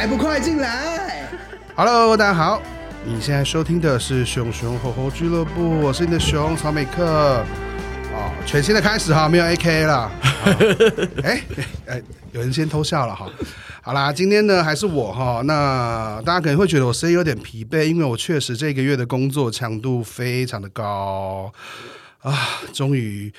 [0.00, 1.28] 还不快进来
[1.76, 2.62] ！Hello，大家好，
[3.04, 7.44] 你现在收听的是熊熊猴猴俱乐部，我是你的熊曹美克。
[8.10, 10.10] 哦，全新的开始哈，没有 AK 了。
[11.22, 11.42] 哎
[11.86, 13.28] 哎，有人先偷笑了哈。
[13.82, 15.42] 好啦，今天呢还是我哈。
[15.44, 21.52] 那大家可能会觉得我声音有点疲惫，因为我确实这个月的工作强度非常的高
[22.22, 22.34] 啊，
[22.72, 23.30] 终于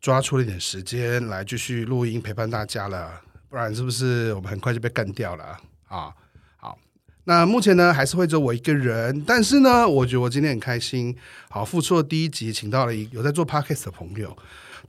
[0.00, 3.20] 抓出了一点时间来继续录音陪伴大家了。
[3.48, 6.12] 不然是不是我们很快就被干掉了啊？
[6.56, 6.78] 好，
[7.24, 11.16] 那目前呢还是会只有我一个人，但是呢，我觉得我今天很开心。
[11.48, 14.36] 好，付出了第一集，请到了一有在做 podcast 的朋友，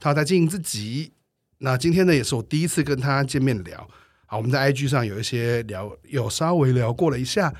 [0.00, 1.12] 他在经营自己。
[1.58, 3.88] 那今天呢，也是我第一次跟他见面聊。
[4.30, 7.50] 好，我们在 IG 上有一些聊，有稍微聊过了一下，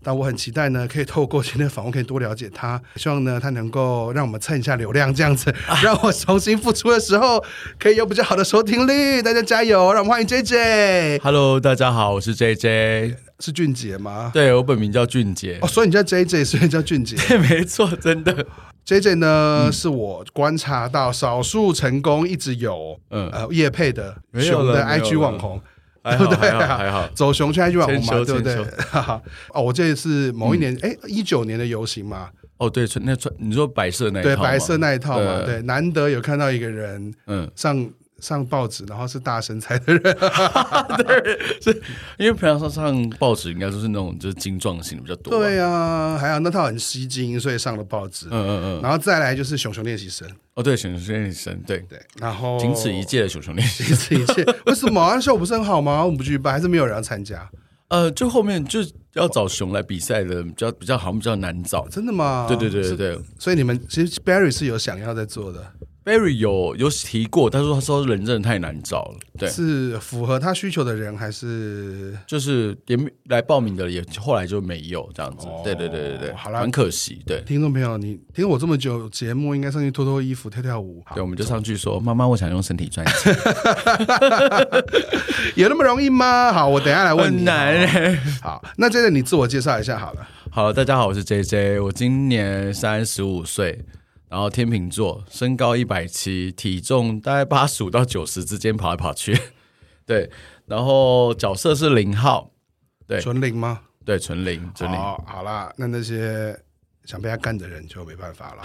[0.00, 2.80] 但我很期待呢，可以透过今天的访问，可以多了解他。
[2.94, 7.42] 希望呢，他能够让我们蹭一下流量，这样子， 让我重新复出的时候，
[7.76, 9.20] 可以有比较好的收听率。
[9.20, 9.92] 大家加油！
[9.92, 11.18] 让我们欢迎 JJ。
[11.20, 14.30] Hello，大家好，我是 JJ，是俊杰吗？
[14.32, 15.58] 对，我本名叫俊杰。
[15.60, 17.16] 哦，所以你叫 JJ，所以叫俊杰。
[17.26, 18.46] 对，没错，真的。
[18.86, 25.60] JJ 呢，嗯、是我观察到少数成功一直有嗯呃叶配的熊的 IG 网红。
[26.02, 26.50] 对不对？
[26.50, 28.54] 还好，走熊圈去网红嘛，对不对？
[29.54, 32.28] 哦，我这是某一年，哎，一九年的游行嘛。
[32.58, 37.88] 哦，对，穿那穿，你说白色那一套，对，白色那一套嘛，对，难得有看到一个人，嗯，上。
[38.22, 40.00] 上报纸，然后是大身材的人，
[40.96, 41.82] 对，是
[42.16, 45.38] 因为平常上上报纸应该都是那种就是精壮型的比较多。
[45.40, 48.28] 对啊，还有那套很吸睛，所以上了报纸。
[48.30, 48.80] 嗯嗯嗯。
[48.80, 50.26] 然后再来就是熊熊练习生。
[50.54, 52.00] 哦，对，熊熊练习生，对对。
[52.20, 54.56] 然后仅此一届的熊熊练习生，仅此一届。
[54.66, 55.18] 为什么啊？
[55.20, 56.04] 效果不是很好吗？
[56.04, 57.50] 我们不举办，还是没有人要参加？
[57.88, 58.78] 呃，就后面就
[59.14, 61.88] 要找熊来比赛的，比较比较好像比较难找。
[61.88, 62.46] 真的吗？
[62.48, 63.18] 对对对对对。
[63.36, 65.66] 所以你们其实 Barry 是有想要在做的。
[66.04, 72.18] Barry 有有提过，他说他说人真的太难找了，对，是符合他需求的人还是？
[72.26, 83.32] 就是连来报名的也后来就没有这样子，哦、对对对对对，好啦，很可惜，对，听众朋友，你听我这么久节目，应该上去脱脱衣服跳跳舞，对，我们就上去说妈妈，我想用身体赚钱，
[85.54, 86.52] 有那么容易吗？
[86.52, 87.74] 好，我等一下来问你，很难。
[87.76, 93.84] 欸、好，那接着你自我介绍一下好了，好，大家好，我是 JJ，我今年三十五岁。
[94.32, 99.38] 然后天秤座，身高一百七，体重大概八十五到九十之间跑来跑去，
[100.06, 100.30] 对。
[100.64, 102.50] 然后角色是零号，
[103.06, 103.82] 对，纯零吗？
[104.06, 104.98] 对，纯零，纯零。
[104.98, 106.58] 好，好啦，那那些
[107.04, 108.62] 想被他干的人就没办法了。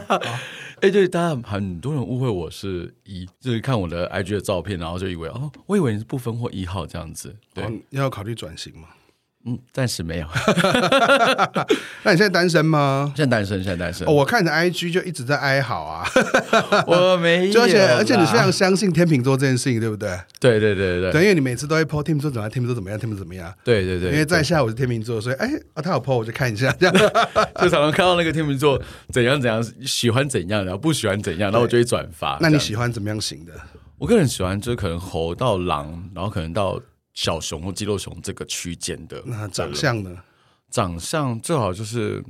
[0.80, 7.36] 哎，对，大家很多人误会我是一，就是看我的 IG 的照片，然后就以为哦，我以为你是不分或一号这样子。
[7.52, 8.88] 对，哦、要考虑转型吗？
[9.44, 10.26] 嗯，暂时没有。
[12.04, 13.12] 那你现在单身吗？
[13.16, 14.06] 现在单身，现在单身。
[14.06, 16.06] 哦，我看你的 IG 就一直在哀嚎啊。
[16.86, 17.60] 我没有。
[17.60, 20.08] 而且而且你非常相信天秤座这件事情，对不对？
[20.38, 21.22] 对对对对对。
[21.22, 23.52] 因为你每次都会 po 天秤座怎么样，天秤座怎么样，天秤座怎么样。
[23.64, 24.10] 对对对。
[24.12, 26.94] 因为在下我是天秤座，所以哎啊，他有 po 我就看一下，这 样
[27.60, 28.80] 就常常看到那个天秤座
[29.12, 32.38] 怎样怎样，喜欢怎样，然后不喜欢怎样，然后我就会转发。
[32.40, 33.52] 那你喜欢怎么样型的？
[33.98, 36.80] 我个人喜欢就是可能猴到狼，然后可能到。
[37.14, 40.22] 小熊或肌肉熊这个区间的，那长相呢？
[40.70, 42.22] 长相最好就是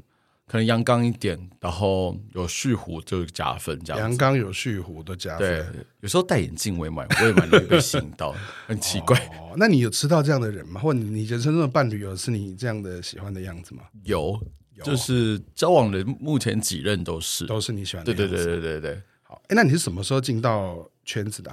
[0.49, 4.01] 可能阳刚一点，然后有蓄胡就加分这样。
[4.01, 5.49] 阳刚有蓄胡的加分。
[5.49, 8.35] 对，有时候戴眼镜我也蛮我也蛮容易被吸引到，
[8.67, 9.17] 很奇怪。
[9.41, 10.81] 哦，那你有吃到这样的人吗？
[10.81, 13.85] 或者你人生中的伴侣有是你这样的喜欢的样子吗？
[14.03, 14.39] 有，
[14.83, 18.13] 就是交往的目前几任都是，都是你喜欢的。
[18.13, 19.03] 对对对对对对。
[19.23, 21.51] 好，哎，那你是什么时候进到圈子的？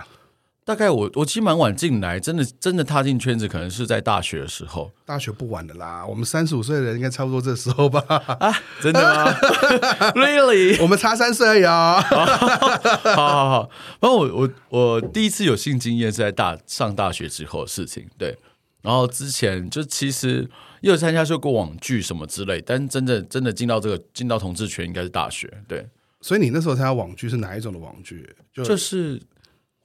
[0.70, 4.92] 大概我我其实蛮晚进来，真的真的踏进圈子，可能是在大学的时候。
[5.04, 8.00] 大学不晚的啦，我们三十五岁的人应该差不多这时候吧？
[8.40, 9.34] 啊，真的吗？
[10.14, 10.80] Really？
[10.80, 12.00] 我们差三岁而已啊！
[12.00, 13.70] 好好好，
[14.00, 18.38] 然后我我我第一次有性经验是在大上大学之后的事情，对。
[18.84, 20.48] 然后之前就其实
[20.82, 25.88] 也有参加过网剧什么之类，但真的真的进到这个进到同志圈应该是大学，对。
[26.22, 28.36] 所以你那时候参加网剧是哪一种的网剧？
[28.54, 29.20] 就，就是。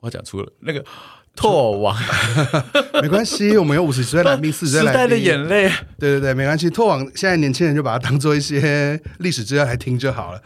[0.04, 0.84] 我讲出了那个
[1.34, 1.96] 拓网，
[3.02, 4.92] 没关系，我们有五十岁来宾，四十岁来宾。
[4.92, 5.68] 时代的眼泪，
[5.98, 6.68] 对对对，没关系。
[6.70, 10.42] 拓网现在年轻人就把它当做一些历史资料来听就好了。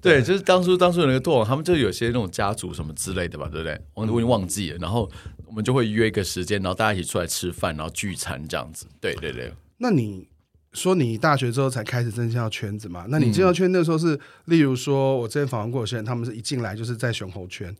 [0.00, 3.80] 对，就是当初当初有那个拓网，他们就有些那种家族什么之类的吧，对不对？
[3.94, 4.78] 我我已经忘记了。
[4.78, 5.08] 然后
[5.46, 8.86] 我们就会约一个时间，然后大家一起出来吃饭，然后聚餐这样子。
[9.00, 9.52] 对对对。
[9.78, 10.26] 那你
[10.72, 13.06] 说你大学之后才开始进到圈子嘛？
[13.10, 17.72] 那你进到圈那时候是，例如说我之前访问过有些人，他们是一进来就是在熊猴圈。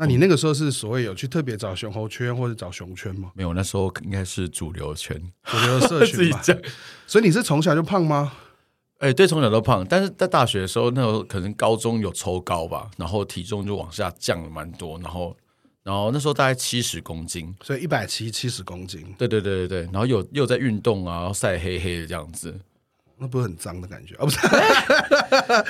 [0.00, 3.32] 那你那个时候是所谓有去特别找熊猴圈或者找熊圈吗？
[3.34, 6.40] 没有，那时候应该是主流圈，主流社群嘛。
[7.06, 8.32] 所以你是从小就胖吗？
[8.98, 9.84] 哎、欸，对，从小都胖。
[9.88, 14.98] 但是在大学的时候，那时候可能高中有抽高吧，然后体重就往下降了蛮多。
[15.00, 15.36] 然后，
[15.82, 19.04] 然后那时候大概七十公斤，所以一百七七十公斤。
[19.18, 19.82] 对对对对对。
[19.92, 22.56] 然后有又在运动啊，然后晒黑黑的这样子。
[23.20, 24.24] 那不是很脏的感觉啊？
[24.24, 24.38] 不是，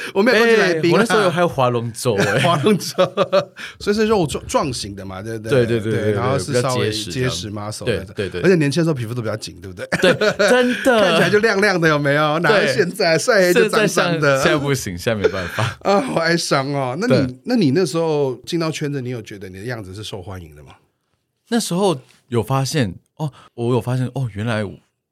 [0.15, 0.95] 我没有过去来宾、啊。
[0.95, 2.95] 我那时候有还有划龙舟哎，划龙舟，
[3.81, 5.65] 所以是肉壮壮型的嘛，对不对？
[5.65, 9.87] 对对对对，然后是稍微结实嘛，手对对对，而且年轻的时候皮肤都比较紧，对不对？
[10.01, 10.15] 对，
[10.49, 12.39] 真的 看起来就亮亮的，有没有？
[12.41, 14.43] 哪有现在晒黑就脏脏的？
[14.43, 16.97] 现在不行，现在没办法啊，好哀伤哦。
[17.01, 20.73] 那你那你那时候进到圈子，你有觉得你的样子是受欢迎的吗？
[21.49, 21.99] 那时候
[22.29, 24.63] 有发现哦，我有发现哦，原来。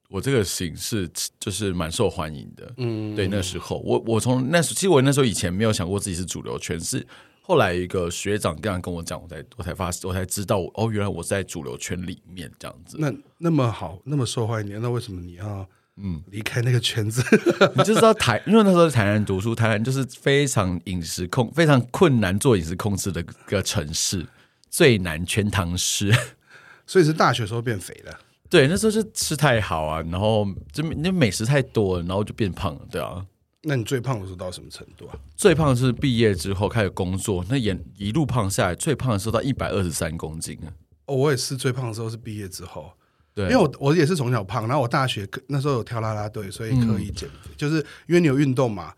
[0.09, 1.09] 我这个形式
[1.41, 7.05] 就是蛮受欢迎的，嗯，对，那时候我我从那时其实我那时候以前没有想过自己是主流圈，是
[7.41, 12.97] 后来一个学长这样跟我讲，我才我才发我才知道，哦，原来我在主流圈里面这样子。
[12.99, 17.23] 那那么好，那么受欢迎，那为什么你要嗯离开那个圈子？
[17.61, 24.27] 嗯、 你就知道台，因为那时候在台南读书，台南就是非常饮食控非常困难做饮食控制的一个城市，
[24.71, 26.13] 最难全唐诗，
[26.87, 28.21] 所以是大学时候变肥了。
[28.49, 33.25] 对，那时候就吃太好啊，然后就那美食太多了，然后就变胖了，对啊。
[33.63, 35.19] 那你最胖的时候到什么程度啊？
[35.37, 40.71] 最胖的是毕业之后开始工作，那也一路胖下来，最胖的时候到一百二十三公斤啊。
[41.07, 42.93] 哦，我也是最胖的时候是毕业之后，
[43.35, 48.93] 对，因为我我也是从小胖，然后我大学那时候有跳啦啦队，所以可以减肥，嗯、就是因为你有运动嘛。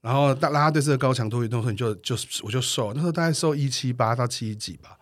[0.00, 4.96] 然后啦啦队是个高强度运动，所以你就就我就瘦，那时候大概瘦一七八到七几吧。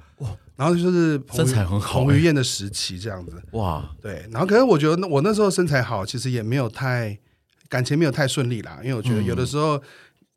[0.60, 3.42] 哇，然后就是身材很好，彭于晏的时期这样子。
[3.52, 7.18] 哇，对，然后可是我觉得我那时候身材好，其实也没有太
[7.68, 9.82] 感情没有太顺利啦，因为我觉得有的时候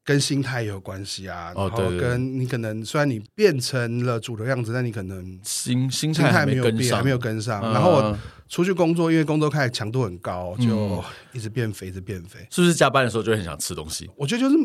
[0.06, 1.52] 跟心态也有关系啊。
[1.56, 7.62] 哦，对，然后跟你可能虽然你变成了主流样子，但你可能心心态还没有变，还没有跟上。
[7.62, 8.18] 然后我
[8.48, 11.04] 出去工作，因为工作开始强度很高，就
[11.34, 12.48] 一直变肥，一直变肥。
[12.50, 14.10] 是不是加班的时候就很想吃东西？
[14.16, 14.56] 我觉得就是。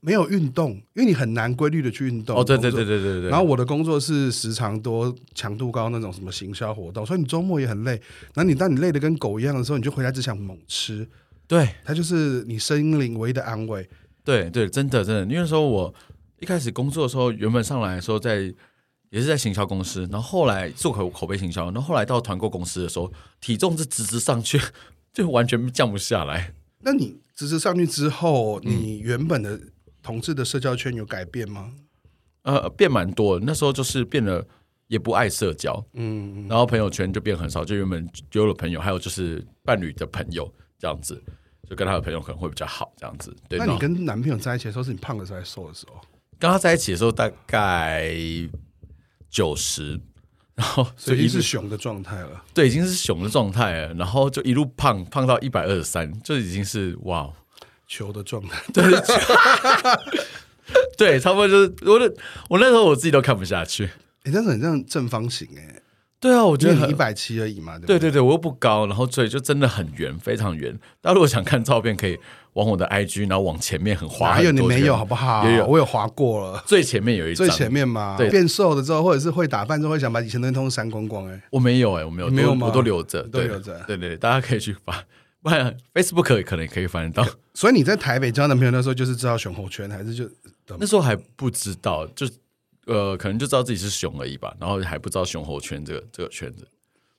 [0.00, 2.36] 没有运动，因为你很难规律的去运动。
[2.36, 3.30] 哦，对对对对对对。
[3.30, 7.92] 然后我的工作是时长多、强度高那种什么行销活动，所以你周末也很累。
[8.34, 11.06] 然后你当你累得跟狗一样的时候，你就回来只想猛吃。
[11.46, 13.86] 对，它就是你心灵唯一的安慰。
[14.24, 15.34] 对对，真的真的。
[15.34, 15.94] 因为说我
[16.38, 18.52] 一开始工作的时候，原本上来的时候在
[19.10, 24.58] 也是在行销公司，然后后来做口口碑行销，然后后来到团购公司的时候，体重是直直上去，
[25.12, 26.54] 就完全降不下来。
[26.82, 29.70] 那你直直上去之后，你原本的、嗯。
[30.02, 31.72] 同志的社交圈有改变吗？
[32.42, 33.38] 呃，变蛮多。
[33.40, 34.46] 那时候就是变得
[34.86, 41.22] 也不爱社交，嗯，然后朋友圈就变很少，就原本有了朋友，还有就是伴侣的朋友这样子，
[41.68, 43.36] 就跟他的朋友可能会比较好这样子。
[43.46, 46.00] 对，那你跟男朋友在一起的时候，是你胖的时候还是瘦的时候？
[46.38, 48.10] 跟他在一起的时候大概
[49.28, 50.00] 九十，
[50.54, 52.42] 然后所以已经是熊的状态了。
[52.54, 57.30] 对，已经是熊的状态了，然后就一路胖胖到一百二十三，就已经是哇。
[57.90, 58.84] 球的状态， 对，
[60.96, 62.14] 对，差不多就是我的，
[62.48, 63.90] 我那时候我自己都看不下去。
[64.22, 65.82] 你、欸、但是很像正方形哎、欸，
[66.20, 67.98] 对啊，我觉得一百七而已嘛，对，对？
[67.98, 70.72] 对对，我又不高，然后嘴就真的很圆，非常圆。
[71.00, 72.16] 大家如果想看照片，可以
[72.52, 75.44] 往我的 IG，然后往前面很滑，还有你没有好不好？
[75.48, 82.68] 也有，我有滑过了，最前面有一张，最前面嘛，对，变瘦了之后，或者是会打扮之后，会想把以前的那通删光光哎、欸，我没有哎、欸，我没有，没有吗？
[82.68, 85.02] 我都留着，都留着，对，对对，大家可以去发。
[85.42, 87.26] 不 然，Facebook 可能可以翻得到。
[87.54, 90.28] 所以你在台北交男朋友那时候，就是知道熊猴圈，还是就
[90.78, 92.28] 那时候还不知道，就
[92.84, 94.54] 呃，可能就知道自己是熊而已吧。
[94.60, 96.68] 然后还不知道熊猴圈这个这个圈子。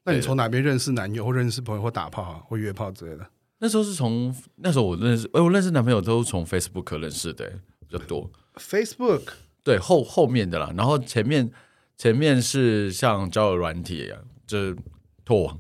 [0.04, 3.28] 那你从哪边认识男友，或认识朋友，或打炮、啊，或约炮之类的？
[3.58, 7.52] 那时候是从那时候我认识，哎，我认识男朋友都是从 Facebook 认识的
[7.88, 8.30] 比较多。
[8.56, 9.22] Facebook
[9.64, 11.52] 对后后面的啦，然后前面
[11.98, 14.78] 前面是像交友软体一样，就是。
[15.24, 15.60] 拓网，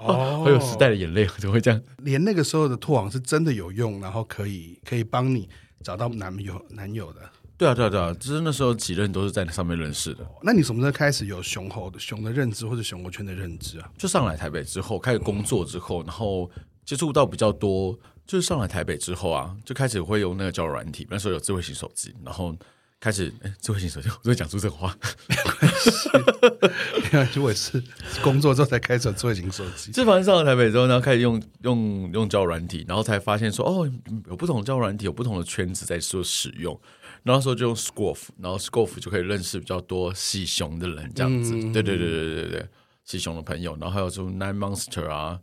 [0.00, 1.80] 哦， 会有时代的眼泪，怎么会这样？
[1.98, 5.48] 连那个时候的拓网是真的有用，然后可以可以帮你
[5.82, 7.20] 找到男友男友的。
[7.58, 10.26] 对啊，对啊，对啊，就是那时候几任都是在那上面认识的。
[10.42, 13.88] 那你什么时候开始有熊猴的熊的认知，或者熊猴圈的认知啊？
[13.96, 16.50] 就上来台北之后，开始工作之后，然后
[16.84, 17.96] 接触到比较多，
[18.26, 21.06] 就是上来台北之后啊，就开始会用那个交友软体。
[21.08, 22.52] 那时候有智慧型手机，然后
[23.02, 24.96] 开始，哎，智慧型手机，我讲出这个话，
[25.28, 27.32] 没关系。
[27.34, 27.82] 就我是
[28.22, 29.90] 工作之后才开始智慧型手机。
[29.90, 33.90] 自从上了台北之后，然后开始用用用交友软体，然后才发现说，哦，
[34.28, 36.80] 有不同的交友软体，有不同的圈子在做使用。
[37.24, 41.56] 然后说就用 Scruff，然后 Scruff 就可以认识比较多喜熊的人，这样子。
[41.56, 42.68] 嗯、对对对对对对，
[43.04, 45.40] 喜熊的朋友，然后还有什么 Nine Monster 啊，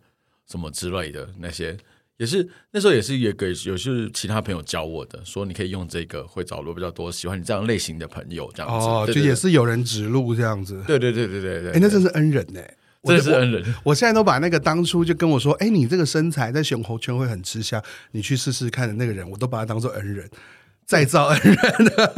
[0.49, 1.77] 什么之类的那些。
[2.19, 8.85] 也是那时候也是也给有些其他朋友教我的，说你可以用这个会找路比较多喜欢你这样类型的朋友这样子。
[8.85, 10.83] 哦，就也是有人指路这样子。
[10.85, 11.71] 对对对对对对。
[11.71, 12.61] 哎，那真是恩人呢，
[13.05, 13.91] 真的是恩人我。
[13.91, 20.29] 我现在都把那个当初就跟我说，哎，你这个身材在熊猴圈会很吃香，你去试试看的那个人，我都把他当做恩人，
[20.85, 21.55] 再造恩人。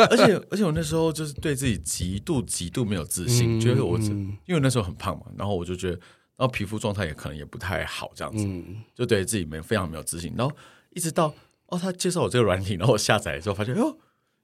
[0.10, 4.00] 而且而且我那时候就是对自己极度极度没有自信，嗯、觉得我
[4.48, 6.00] 因为那时候很胖嘛，然后我就觉得。
[6.42, 10.34] 然后皮肤状态也可能也不太好，这样子，嗯、就对自己没非常没有自信。
[10.36, 10.52] 然后
[10.90, 11.32] 一直到
[11.68, 13.96] 哦，他介绍我这个软体，然后我下载的时候发现，哟，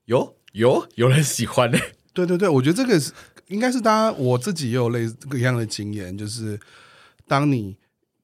[0.04, 1.78] 有有有人喜欢呢。
[2.14, 3.12] 对对对，我觉得这个是
[3.48, 6.56] 应该是大家我自己也有类似这个一样的经验，就是
[7.26, 7.76] 当你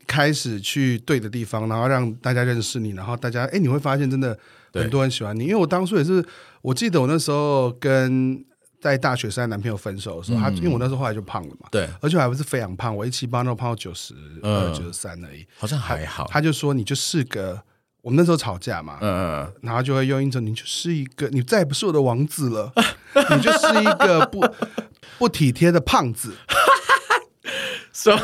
[0.07, 4.38] 开始去对的地方，然后让大家认识你，然后大家哎，你会发现真的
[4.73, 5.43] 很多人喜欢你。
[5.43, 6.25] 因为我当初也是，
[6.62, 8.45] 我记得我那时候跟。
[8.85, 14.12] 在大学时代男朋友分手的时候，他因为我那时候后来就胖了嘛，对，而且还不是非常胖，我一七八那胖到九十
[14.43, 16.26] 二、九十三而已，好像还好。
[16.31, 17.62] 他就说：“你就是个，
[18.03, 22.71] 我们那时候吵架嘛，嗯嗯，然后就会用一种你就是一个，你再也不是我的王子了，
[23.35, 24.47] 你就是一个不
[25.17, 26.35] 不体贴的胖子。
[27.91, 28.14] ”什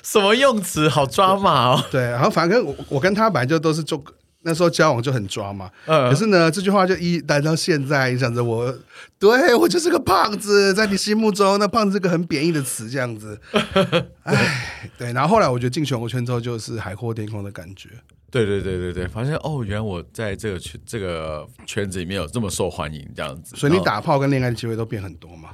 [0.00, 1.84] 什么用词好抓马哦？
[1.90, 4.00] 对，然后反正我我跟他本来就都是做。
[4.44, 8.72] 那时候交往就很抓嘛，嗯、可是呢，这句话就一来到现在，影响着我，
[9.18, 13.40] 对我就是个胖子，在你心目中，那胖子是个很贬义的词，这样子。
[14.22, 17.88] 哎，对，然后后来我觉得进全国圈之后，就是海阔天空的感觉。
[18.30, 23.56] 对对对对对，发现哦，原来我在这个圈这个圈子里面有这么受欢迎，这样子。
[23.56, 25.50] 所以你打炮跟恋爱的机会都变很多嘛？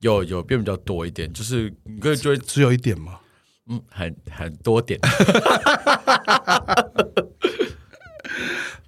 [0.00, 3.20] 有有变比较多一点，就是你可以觉得只有一点吗？
[3.70, 5.00] 嗯，很很多点。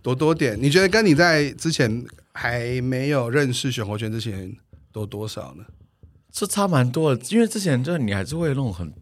[0.06, 4.56] 多多点，你觉得跟你在之前还没有认识熊猴圈之前
[4.92, 5.64] 多多少呢？
[6.30, 8.94] 这差蛮多的，因为之前就是你还是会有那种很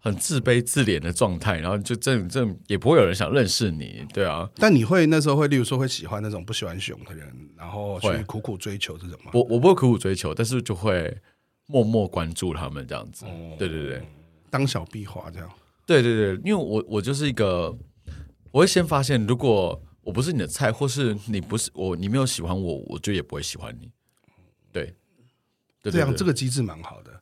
[0.00, 4.50] 很自卑自怜的状态，然后就这这也不会有人想认识你，对啊。
[4.56, 9.30] 但你会那时候会，例如说会喜欢那种不喜欢熊的人，然后去苦苦追求这种吗？
[9.32, 11.16] 我我不会苦苦追求，但是就会
[11.66, 13.24] 默默关注他们这样子。
[13.24, 14.02] 哦、对对对，
[14.50, 15.48] 当小壁花这样。
[15.86, 17.72] 对对对，因为我我就是一个，
[18.50, 19.80] 我会先发现如果。
[20.02, 23.90] 我不是你的菜，或是你不是我，你没有喜欢我，我就也不会喜欢你。
[24.72, 24.94] 对，
[25.82, 27.20] 这样这个机制蛮好的。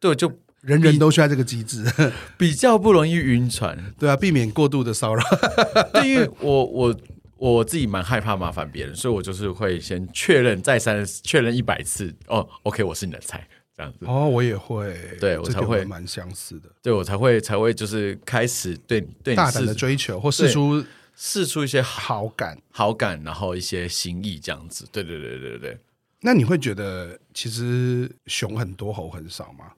[0.00, 0.30] 对，就
[0.62, 1.84] 人人都需要这个机制，
[2.38, 3.76] 比较不容易晕船。
[3.98, 5.22] 对啊，避免过度的骚扰。
[5.92, 6.96] 对，因为我我
[7.36, 12.14] 我自己蛮害怕麻烦别人，所以我就是会先确认再三确认一百次。
[12.28, 13.98] 哦，OK，我是你的菜，这样子。
[14.06, 16.70] 哦，我也会，对我才会蛮相似的。
[16.82, 20.82] 对我才会才会就是开始对对大胆的追求或试出。
[21.16, 24.86] 释出一些好感，好感，然后一些心意，这样子。
[24.92, 25.78] 对对对对对。
[26.20, 29.72] 那你会觉得其实熊很多，猴很少吗？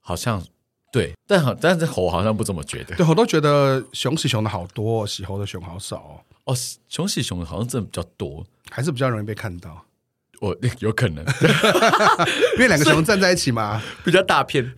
[0.00, 0.44] 好像
[0.92, 2.96] 对，但好，但是猴好像不这么觉得。
[2.96, 6.20] 对，我都觉得熊喜熊的好多，喜猴的熊好少哦。
[6.44, 6.56] 哦，
[6.88, 9.84] 熊喜熊的好像真的比较多，还是比较容易被看到。
[10.40, 11.24] 我 有可能，
[12.56, 14.72] 因为两个熊站在一起嘛， 比较大片。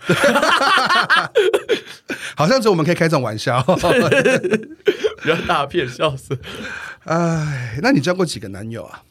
[2.37, 3.63] 好像只有我们可以开这种玩笑。
[5.23, 6.39] 比较大片，笑死！
[7.05, 9.03] 哎，那你交过几个男友啊？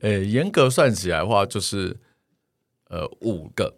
[0.00, 1.96] 诶、欸，严格算起来的话，就是
[2.88, 3.74] 呃五个，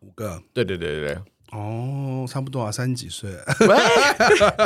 [0.00, 0.42] 五个。
[0.52, 1.18] 对对对对对。
[1.52, 3.30] 哦，差不多啊，三十几岁。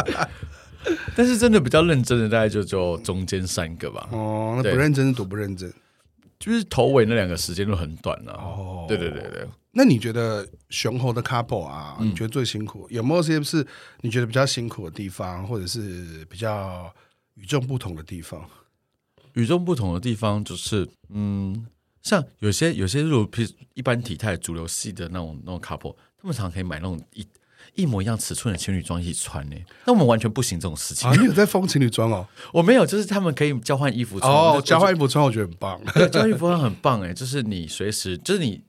[1.14, 4.08] 但是真的比较认真的，大概就就中间三个吧。
[4.10, 5.72] 哦，那不认真是多不认真？
[6.38, 8.32] 就是头尾那两个时间都很短了。
[8.32, 9.46] 哦，对对对对。
[9.72, 12.88] 那你觉得雄厚的 couple 啊，你觉得最辛苦？
[12.90, 13.64] 嗯、有没有些是
[14.00, 16.92] 你觉得比较辛苦的地方，或者是比较
[17.34, 18.44] 与众不同的地方？
[19.34, 21.64] 与众不同的地方就是，嗯，
[22.02, 27.24] 像有些有些如譬如一般体态主流系的那种那种 couple，他们常常可以买那种一
[27.76, 29.56] 一模一样尺寸的情侣装一起穿呢。
[29.86, 31.08] 那我们完全不行这种事情。
[31.08, 32.26] 啊，你有在封情侣装哦？
[32.52, 34.28] 我没有，就是他们可以交换衣服穿。
[34.28, 35.80] 哦，交换衣服穿，我觉得很棒。
[35.94, 38.60] 对，交换衣服穿很棒哎，就是你随时就是你。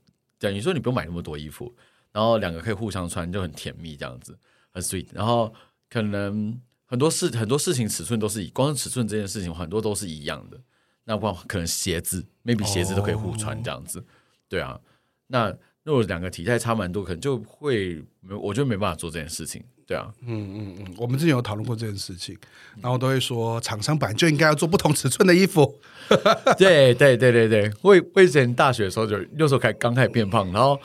[0.42, 1.72] 等于说你不用买那么多衣服，
[2.12, 4.36] 然后两个可以互相穿，就很甜蜜这样子，
[4.72, 5.06] 很 sweet。
[5.14, 5.54] 然后
[5.88, 10.60] 可能很多事很多事情尺寸都是以光尺寸这件事情很多都是一样的。
[11.04, 14.04] 那不可能鞋子，maybe 鞋子都可以互穿这样子，
[14.50, 14.80] 对啊。
[15.28, 19.64] 那如果两个体态差蛮多，可能就会没，我就没办法做这件事情。
[19.92, 22.38] 对啊，嗯嗯嗯，我们之前有讨论过这件事情，
[22.82, 25.80] 然后都会说，厂商本来就应该要做不同尺寸的衣服。
[26.58, 30.80] 对对对对对，我我以前大学的时候就那时候开刚开始变胖，然后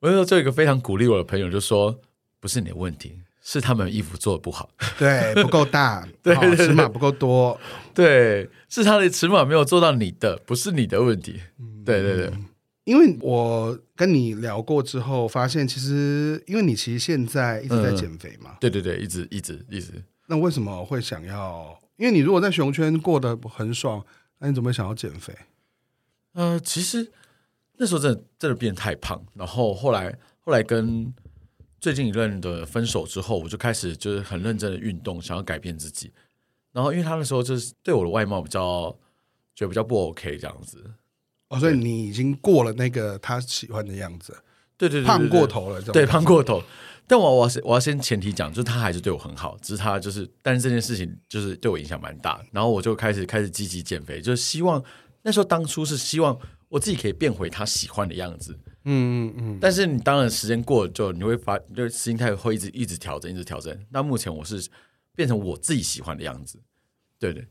[0.00, 1.94] 我那时候就有一个非常鼓励我的朋友就说，
[2.40, 7.58] 不是你的问题，是他们衣服做的不好， 对，不够大， 对，对，对，尺码不够多，
[7.94, 11.40] 对，是他的尺码没有做到你的，不是你的问题。
[11.84, 12.26] 对对对。
[12.26, 12.46] 嗯
[12.86, 19.92] 因为我跟你聊过之后，发现其实因为你其实现在一直在减肥嘛，嗯，对对对，一直一直一直。
[20.28, 21.76] 那为什么会想要？
[21.96, 24.04] 因为你如果在熊圈过得很爽，
[24.38, 25.36] 那你怎么会想要减肥？
[26.34, 27.10] 呃，其实
[27.76, 31.12] 那时候真的真的变太胖，然后后来后来跟
[31.80, 36.12] 最近一任的分手之后，我就开始就是很认真的运动，想要改变自己。
[36.70, 38.96] 然后因为他那时候就是对我的外貌比较
[39.56, 40.84] 觉得比较不 OK 这样子。
[41.56, 44.36] 哦，所以你已经过了那个他喜欢的样子，
[44.76, 46.62] 对对对，胖过头了，对，胖过头。
[47.08, 52.44] 但我我我要先前提讲，就是他还是对我很好，只是他就是，但是这件事情就是对我影响蛮大。
[52.50, 54.82] 然后我就开始开始积极减肥，就是希望
[55.22, 56.36] 那时候当初是希望
[56.68, 58.58] 我自己可以变回他喜欢的样子。
[58.84, 59.58] 嗯嗯嗯。
[59.60, 63.72] 但是你当然时间过了，就你会发，就心态会一直一直调整，一直调整。
[63.90, 64.68] 那目前我是
[65.14, 66.60] 变成我自己喜欢的样子，
[67.20, 67.46] 对对。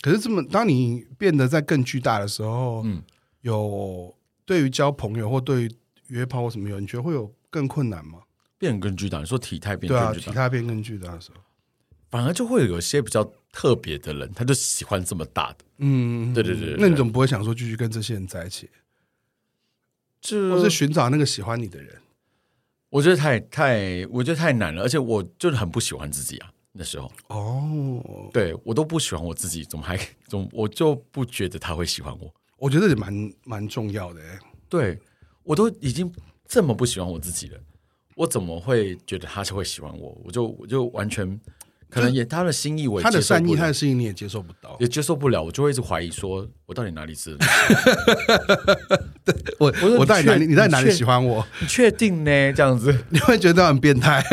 [0.00, 3.00] 可是这么，当你变得在更巨大的时候，嗯。
[3.46, 4.12] 有
[4.44, 5.70] 对于交朋友或对于
[6.08, 8.20] 约炮或什么有，你觉得会有更困难吗？
[8.58, 11.36] 变更巨大，你说体态变对啊，体态变更巨大的时候，
[12.10, 13.22] 反而就会有一些比较
[13.52, 15.58] 特别的人，他就喜欢这么大的。
[15.78, 16.76] 嗯，对对对，对。
[16.78, 18.68] 那你怎么不会想说继续跟这些人在一起？
[20.20, 22.02] 就或是寻找那个喜欢你的人？
[22.88, 26.50] 我觉得太太，我觉得太难了，而且我就是很不喜欢自己啊。
[26.72, 32.34] 那时候哦，对我都不喜欢我自己，怎么还总我就不觉得他会喜欢我。
[32.58, 34.98] 我觉得也蛮蛮重要的哎，对
[35.42, 36.10] 我都已经
[36.48, 37.58] 这么不喜欢我自己了，
[38.14, 40.18] 我怎么会觉得他是会喜欢我？
[40.24, 41.38] 我就我就完全
[41.90, 47.36] 可能也他的心意我，他的善意他的心意你也接受不到，也接受不了，我就会一直怀疑说，我到底哪里是？
[49.58, 50.46] 我我我到底哪里？
[50.46, 51.46] 你在哪里喜欢我？
[51.60, 52.52] 你确定呢？
[52.52, 54.24] 这样子你会觉得很变态？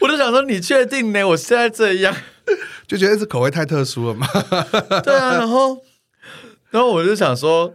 [0.00, 1.26] 我就想说，你确定呢？
[1.28, 2.14] 我现在这样。
[2.86, 4.26] 就觉得这口味太特殊了嘛？
[5.02, 5.82] 对啊，然后，
[6.70, 7.74] 然后我就想说，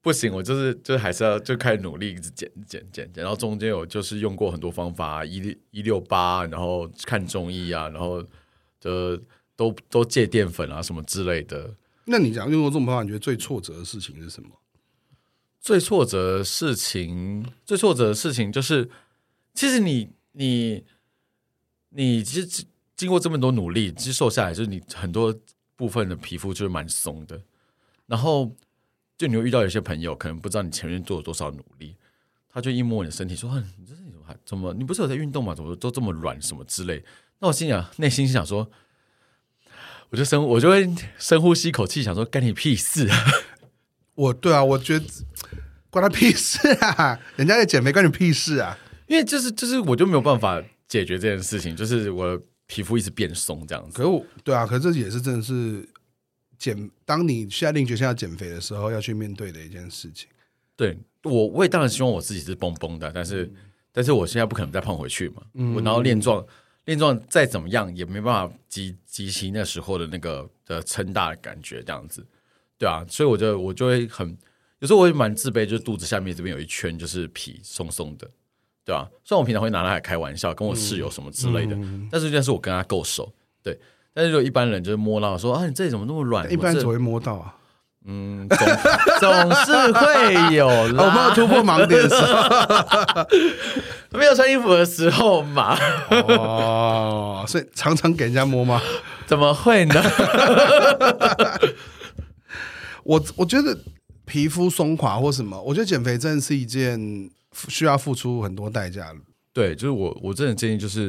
[0.00, 3.22] 不行，我就是就还是要就开始努力，一直减减减减。
[3.22, 8.22] 然后中间有就是用过很多方法，一一六八，然后看中医啊，然后
[8.80, 9.16] 就
[9.56, 11.74] 都都戒淀粉啊什么之类的。
[12.06, 14.50] 那你讲用过这种方法，你觉得最挫折的事情是什么？
[15.60, 18.90] 最挫折的事情，最挫折的事情就是，
[19.54, 20.84] 其实你你
[21.90, 22.64] 你其实。
[23.04, 25.34] 经过这么多努力，其实瘦下来就是你很多
[25.76, 27.38] 部分的皮肤就是蛮松的，
[28.06, 28.50] 然后
[29.18, 31.94] 就你会遇到有些朋友可能不知道你前面做了多少努力，
[32.48, 34.72] 他就一摸你的身体说：“你这是怎么还怎么？
[34.72, 35.54] 你不是有在运动吗？
[35.54, 37.04] 怎么都这么软什么之类？”
[37.40, 38.70] 那我心想，内心想说，
[40.08, 40.88] 我就深我就会
[41.18, 43.26] 深呼吸一口气，想说：“干你屁事啊！
[44.16, 45.04] ”我对啊，我觉得
[45.90, 47.20] 关他屁事啊！
[47.36, 48.78] 人家在减肥，关你屁事啊！
[49.08, 52.40] 因为就是就是我就没有办法解决这件事情，就是我。
[52.66, 55.86] 皮肤一直变松这样子，可是我对啊，可是这也是真的是
[56.58, 56.90] 减。
[57.04, 60.28] 当你下定决心要减肥的时候，要去面对的一件事情。
[60.76, 63.56] 对我，我也当然希望我自己是绷绷的，但是，嗯、
[63.92, 65.42] 但是我现在不可能再胖回去嘛。
[65.52, 66.44] 嗯，我然后练壮，
[66.86, 72.26] 练壮再怎么样也没办法及及其那时候的那个的撑大的感觉这样子。
[72.76, 74.36] 对啊，所以我就我就会很
[74.80, 78.28] 有时候我也蛮自卑，就是肚子下面这边有一圈就是皮松松的。
[78.84, 83.78] 对啊，虽然我平常会拿他来开玩笑，跟我室友什么之类的，嗯、但是这件事我跟他够熟，对。
[84.12, 86.48] 但是如果一般人就是摸到说啊，你这里怎么那么软？
[86.52, 87.56] 一般只会摸到啊，
[88.04, 88.58] 嗯，总
[89.18, 91.02] 总是会有啦。
[91.02, 93.26] 我们有突破盲点的时候，
[94.18, 95.76] 没有穿衣服的时候嘛。
[96.10, 98.80] 哦，所以常常给人家摸吗？
[99.26, 100.02] 怎么会呢？
[103.02, 103.76] 我我觉得
[104.26, 107.30] 皮肤松垮或什么，我觉得减肥真的是一件。
[107.68, 109.14] 需要付出很多代价。
[109.52, 111.08] 对，就是我，我真的建议就是，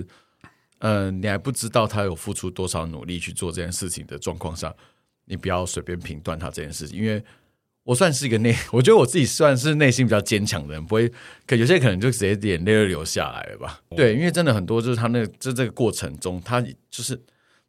[0.79, 4.73] 嗯、呃，你还不知道他有付出多少努力去做这件事情的状况下，
[5.25, 6.99] 你不要随便评断他这件事情。
[6.99, 7.23] 因为
[7.83, 11.11] 我算是一个内， 我觉得我自己算是内心比较坚强的人，不会，
[11.47, 13.81] 可有些可能就直接眼泪就流下来了吧。
[13.89, 17.19] 哦、对，因为真的很多就是他那个，就这个过程中，他就是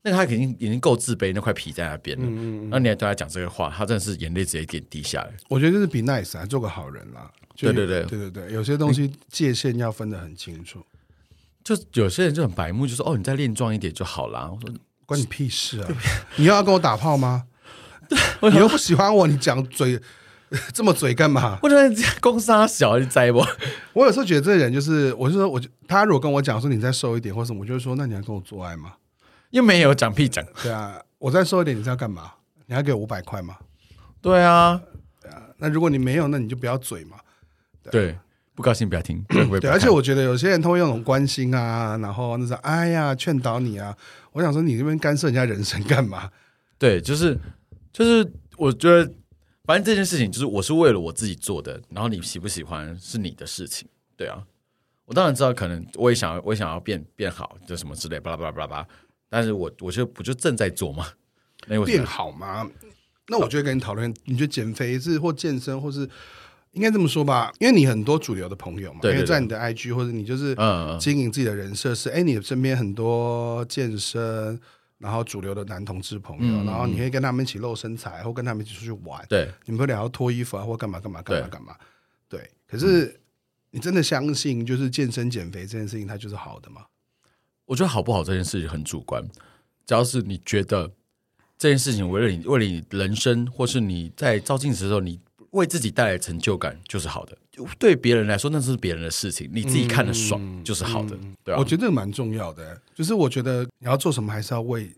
[0.03, 2.25] 那个他肯定已经够自卑，那块皮在那边了。
[2.27, 5.33] 嗯嗯，那你还对他讲这个话，他真的是眼泪直接点滴下来。
[5.49, 7.31] 我觉得就是比 nice 还做个好人啦。
[7.57, 10.85] 对对对对对对，有些东西界限要分得很清楚。
[11.65, 14.73] 就有些人就很白目，就说：“哦，你再练壮一点就好啦。”我说
[15.05, 15.89] ：“关你屁事啊！
[16.37, 17.45] 你又要跟我打炮吗？
[18.43, 20.01] 你又不喜欢我，你讲嘴
[20.73, 21.59] 这么嘴干嘛？
[21.61, 23.45] 我觉得公司他小，你栽不？
[23.93, 28.93] 我有时候觉得这个人就是，我就说，我就他如果跟我讲说你再瘦一点或什么，我就说那你要跟我做爱吗？
[29.51, 30.45] 又没有讲屁讲。
[30.63, 32.33] 对啊，我再瘦一点，你是要干嘛？
[32.67, 33.57] 你要给我五百块吗？
[34.21, 34.81] 对啊，
[35.21, 35.43] 对啊。
[35.59, 37.17] 那如果你没有，那你就不要嘴嘛。
[37.91, 38.19] 对，
[38.55, 39.23] 不高兴不要听。
[39.29, 43.97] 对，对，而且我觉得有些人他会用那种关心啊，然后那种哎呀劝导你啊。
[44.33, 46.31] 我想说，你这边干涉人家人生干嘛？
[46.79, 47.39] 对，就是
[47.93, 49.13] 就是，我觉得。
[49.65, 54.41] 反正这件事情就是我是为了我自己做的，然后你喜不喜欢是你的事情，对啊。
[55.07, 58.87] 我当然知道，可能我也想要，我也想要变变好，就什么之类，巴拉巴拉巴拉巴拉。
[59.29, 61.09] 但是我我就不就正在做吗？
[61.67, 62.71] 那变好吗？
[63.27, 66.09] 那我就会跟你讨论，你觉得减肥是或健身，或是
[66.77, 67.53] 应该这么说吧？
[67.59, 70.55] 因为你很多主流的朋友嘛，对对对，因为在你的 IG 或者你就是
[71.01, 74.61] 经营自己的人设是，哎、你身边很多健身。
[74.99, 79.23] 然后主流的男同志朋友，嗯、然后你可以跟他们一起露身材，或跟他们一起出去玩。
[79.29, 81.77] 对，你们会聊脱衣服啊，或干嘛干嘛干嘛干嘛。
[82.31, 83.21] 对，对，可是、嗯、
[83.73, 86.87] 你真的相信，就是健身减肥这件事情，它就是好的吗？
[87.67, 89.23] 我觉得好不好这件事情很主观，
[89.85, 90.91] 只要是你觉得
[91.59, 95.21] 这件事情为了你，为了你人生，或是你在照镜子的时候，你。
[95.57, 97.37] 为自己带来成就感就是好的，
[97.79, 101.59] 对别人来说那是别人的事情，你自己看得爽就是好的，嗯、对吧、啊？
[101.59, 104.91] 我觉得这个蛮重要的，就是我觉得你要做什么还是要为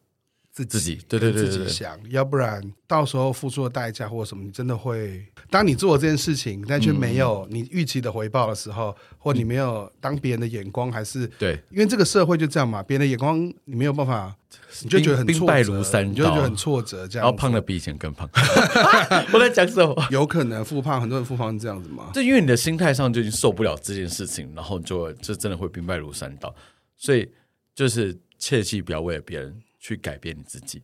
[0.64, 14.34] 自己，自己对对对自己想，要不然到时候付出的代价或者什么，你真的会，当你做了这件事情，但却没有你预期的回报的时候，嗯、或你没有当别人的眼光还是对，因为这个社会就这样嘛，别人的眼光你没有办法。
[14.82, 18.28] 你就觉得很挫败如山，你就觉得很挫折，这样，然后胖的比以前更胖。
[19.32, 19.94] 我在讲什么？
[20.10, 22.10] 有可能复胖，很多人复胖是这样子吗？
[22.14, 26.54] 就因为你的心态上就已经受不了这件事情，然后就就真的会兵败如山倒。
[26.96, 27.30] 所以
[27.74, 29.54] 就是切记不要为了别人
[29.88, 30.82] 去改变你自己，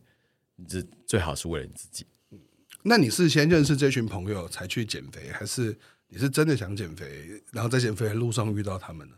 [0.55, 2.03] 你这最好是为了你自己。
[2.81, 9.15] 那你是先认识这群朋友才去减肥，还是你是真的想减肥，然后在减肥的路上遇到他们呢？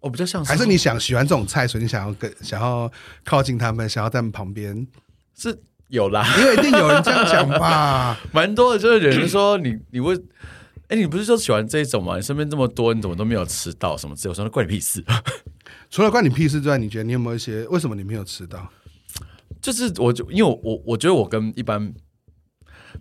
[0.00, 2.90] 我比较像是，还是你想喜欢这种菜，所以你想要跟想要
[3.22, 4.86] 靠近他们，想要在他们旁边，
[5.34, 10.14] 是有啦，因为一定有人这样讲吧， 蛮多的，就是有人说你你会，
[10.88, 12.16] 哎，你不是就喜欢这一种吗？
[12.16, 14.30] 你身边这么多，你怎么都没有吃到什么之类？
[14.30, 15.04] 我说那关你屁事。
[15.90, 18.70] 除了关你屁事之外，你觉得你有没有一些为什么你没有吃到？
[19.62, 21.94] 就是我就因为我我我觉得我跟一般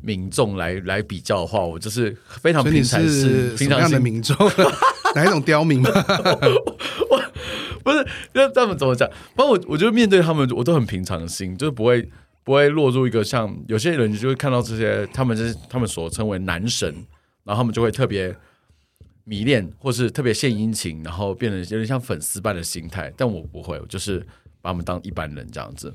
[0.01, 4.35] 民众来来比较的话，我就是非常平常是什么样的民众？
[5.13, 5.89] 哪一种刁民吗？
[7.09, 7.21] 我
[7.83, 9.09] 不是，那他们怎么讲？
[9.35, 12.07] 反正我，我觉得面对他们，我都很平常心，就是不会
[12.43, 16.87] 不会落入一个像有些人就会看到这些，他们就是他们所称为男神，
[17.43, 18.33] 然后他们就会特别
[19.25, 23.11] 迷恋，或是特别献殷勤，然后变得有点像粉丝般的心态。
[23.17, 24.19] 但我不会，我就是
[24.61, 25.93] 把他们当一般人这样子。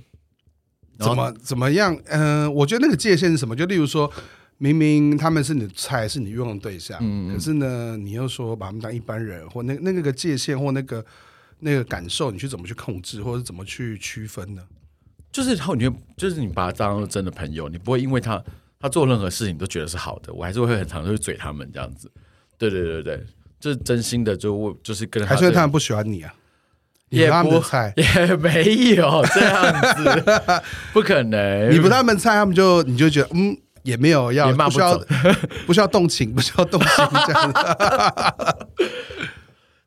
[0.99, 1.95] 怎么怎么样？
[2.07, 3.55] 嗯、呃，我觉得那个界限是什么？
[3.55, 4.13] 就例如说。
[4.59, 11.05] 明明他们是你的菜，是你欲望的对象，嗯，可是呢，你又说把他们当一般人，或那那个个界限或那个
[11.59, 14.63] 那个感受，你去怎么去控制，或者怎么去区分呢？
[15.31, 18.43] 就是后，你就是你把他当做真的朋友，你不会因为他
[18.81, 22.11] 他做任何事情都觉得是好的，我还是会很常去嘴他们这样子。
[22.57, 23.27] 对对对对，
[23.61, 26.35] 就是真心的，就我就是跟他，还是他们不喜欢你啊？
[27.11, 27.63] 也不
[27.97, 28.65] 也没
[28.95, 30.25] 有这样子，
[30.93, 31.71] 不可能。
[31.71, 33.57] 你不他们菜，他们就你就觉得嗯。
[33.87, 34.99] 也没有要不需要
[35.65, 36.89] 不需要动情，不需要动情
[37.25, 37.53] 这样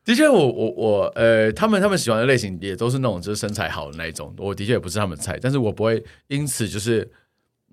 [0.06, 4.34] 的确，我我我呃，他们他们喜欢的类型也都是那种就是身材好的那一种。
[4.38, 7.12] 我的确也不是他们菜，但是我不会因此就是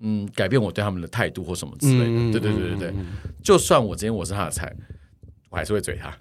[0.01, 2.05] 嗯改变我对他们的态度或什么之类的。
[2.09, 2.93] 嗯、对对对对对，
[3.41, 4.69] 就算我今天我是他的菜，
[5.49, 6.13] 我还是会追他。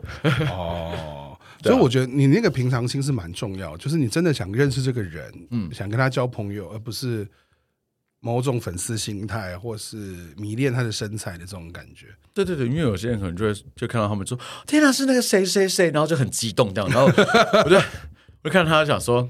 [0.53, 1.36] 哦，
[1.67, 7.27] 所以我觉得你那个平常心是蛮重要，就是你真的想认识这个人，嗯，想跟他交朋友，而不是。
[8.21, 17.05] 某种粉丝心态，或是迷恋他的身材的这种感觉，对对对，因为有些人可能就会就看到他们说：“天哪，是那个谁谁谁”，然后就很激动这样，然后
[17.65, 17.77] 我就
[18.43, 19.29] 我就看到他想说：“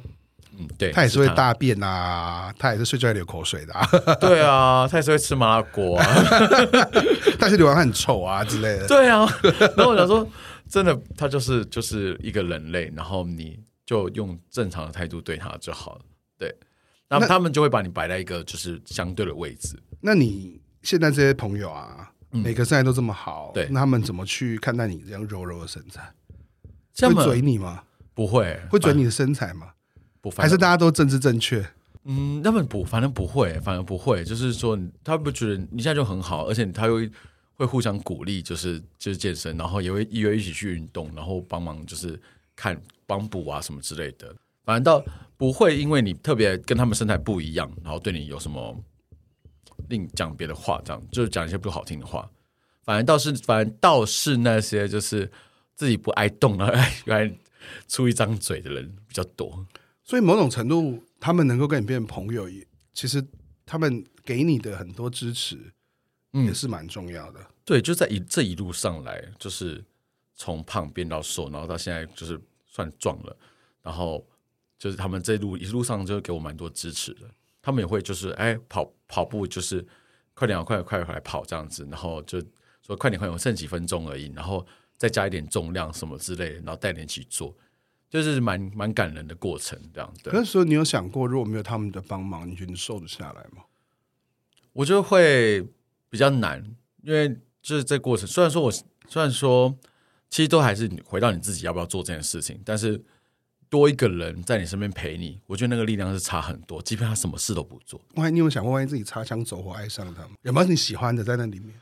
[0.56, 3.86] 嗯，对，他也是会大便啊，他，他也是睡觉会流口水的，啊，
[4.18, 6.06] 对啊，他也是会吃麻辣锅啊，
[7.38, 9.28] 但是流完汗很臭啊之类的，对啊。”
[9.76, 10.26] 然后我想说，
[10.68, 16.00] 真的，他就是就是一个人类，然后你就用正常的态度对他就好了，
[16.38, 16.54] 对。
[17.08, 19.78] 那他们就会把你摆在一个就是相对的位置。
[20.00, 26.12] 那你现在这些朋友啊，嗯、每个身材都这么好，对，那他们怎么去看待你这样柔柔的身材？
[27.00, 27.84] 会嘴你吗？
[28.12, 29.68] 不会，会嘴你的身材吗？
[30.20, 31.64] 不，还是大家都政治正确？
[32.04, 34.24] 嗯，他们不，反正不会，反正不会。
[34.24, 37.00] 就是说，他不觉得你现在就很好，而且他又
[37.56, 42.20] 会互相鼓励，就是就是健身，然后也会约一起去运动，然后帮忙就是
[42.54, 44.34] 看帮补啊什么之类的。
[44.64, 45.04] 反正倒
[45.36, 48.76] 不会因为你特别跟他们身材不一样，然后对你有什么
[49.88, 52.28] 另讲别的话，这样就是讲一些不好听的话。
[52.84, 55.30] 反而倒是反而倒是那些就是
[55.74, 57.38] 自己不爱动的， 爱爱
[57.88, 59.66] 出一张嘴的人比较多。
[60.04, 63.24] 所以某种程度，他们能够跟你变朋友，也其实
[63.64, 65.58] 他们给你的很多支持，
[66.44, 67.40] 也是蛮重要的。
[67.40, 69.82] 嗯、对，就在一这一路上来，就是
[70.34, 73.36] 从胖变到瘦，然后到现在就是算壮了，
[73.82, 74.26] 然后
[74.78, 77.22] 就是他们这一路一路上就给我蛮多支持的。
[77.62, 79.84] 他们也会就是哎跑跑步，就是
[80.34, 82.40] 快点快点快点来跑这样子，然后就
[82.82, 84.64] 说快点快点，剩几分钟而已，然后
[84.96, 87.56] 再加一点重量什么之类的，然后带点一起做。
[88.08, 90.14] 就是蛮蛮感人的过程，这样。
[90.22, 90.32] 对。
[90.32, 93.64] 那时候你有想过，如果没有他们的帮忙，你觉得你瘦得下来吗？
[94.72, 95.66] 我觉得会
[96.08, 96.64] 比较难，
[97.02, 97.28] 因为
[97.62, 98.26] 就是这过程。
[98.26, 98.70] 虽然说我
[99.08, 99.74] 虽然说，
[100.30, 103.02] 其实都还是回到你自己要不要做这件事情，但是
[103.68, 106.80] 多一个人在你身边陪你，我觉得那个力量是差很多。
[106.82, 110.30] 即便他什么事都不做，万一你有想过，万一自己擦枪走火爱上他吗？
[110.42, 111.74] 有没有你喜欢的在那里面？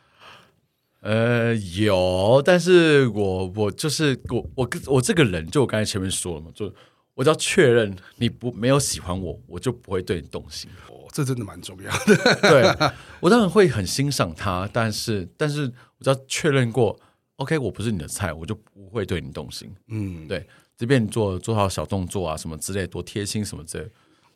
[1.00, 6.72] 呃，有，但是我我就是我我我这个人，就我刚才前面说了嘛，就
[7.14, 10.68] 我只要确认你不没有喜欢我，我就不会对你动心。
[10.88, 12.40] 哦，这真的蛮重要的。
[12.42, 15.62] 对，我当然会很欣赏他，但是但是
[15.98, 16.98] 我只要确认过
[17.36, 19.72] ，OK，我不是你的菜，我就不会对你动心。
[19.88, 20.46] 嗯，对，
[20.76, 23.88] 即便你做做好小动作啊什么之类，多贴心什么之类。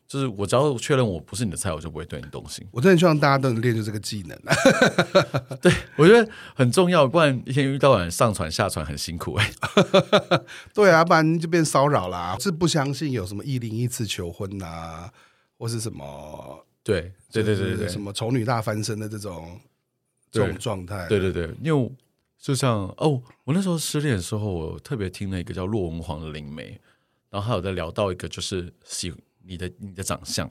[0.08, 2.66] 就是我只要确认我不是你的菜，我就不会对你动心。
[2.70, 4.56] 我真的希望大家都能练就这个技能啊！
[5.60, 9.52] 对，我觉得很重要，不然一天遇到晚上船下船很辛苦哎。
[10.72, 12.38] 对啊，不然就变骚扰啦。
[12.40, 15.12] 是不相信有什么一零一次求婚呐、啊，
[15.58, 16.64] 或是什么？
[16.82, 19.60] 对对对对对，什么丑女大翻身的这种
[20.30, 21.06] 这种状态？
[21.06, 21.92] 对对对，因为
[22.40, 26.80] 就像哦，我那时候失恋的时候，我特别听了一个叫骆文煌的灵媒，
[27.28, 29.12] 然后还有在聊到一个就是喜。
[29.42, 30.50] 你的你的长相，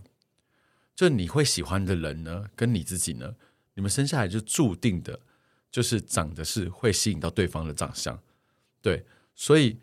[0.96, 3.36] 就你会喜欢的人呢，跟你自己呢，
[3.76, 5.20] 你们生下来就注定的，
[5.72, 8.20] 就是长得是会吸引到对方的长相，
[8.82, 9.80] 对，所以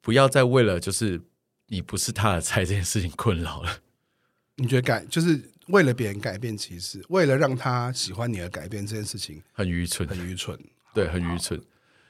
[0.00, 1.20] 不要再为了就是
[1.66, 3.80] 你不是他的菜 这件事情困扰了。
[4.56, 10.58] 你觉得改就是为了别人改变，其实为了让他喜欢你而改变这件事情很愚蠢，很愚蠢，
[10.94, 11.60] 对，很愚蠢。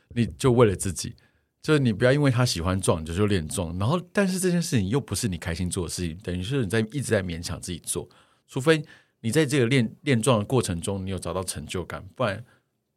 [0.08, 1.16] 你就为了自己。
[1.64, 8.06] 就是你不要因为他喜欢壮，你就就练壮，然后但是这件事情又不是你开心做的事情，等于是你在一直在勉强自己做，
[8.46, 8.84] 除非
[9.22, 12.44] 你在这个练练壮的过程中，你有找到成就感，不然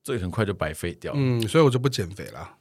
[0.03, 1.13] 这很快就白费掉。
[1.15, 2.39] 嗯，所以我就不减肥了。
[2.39, 2.57] 啊，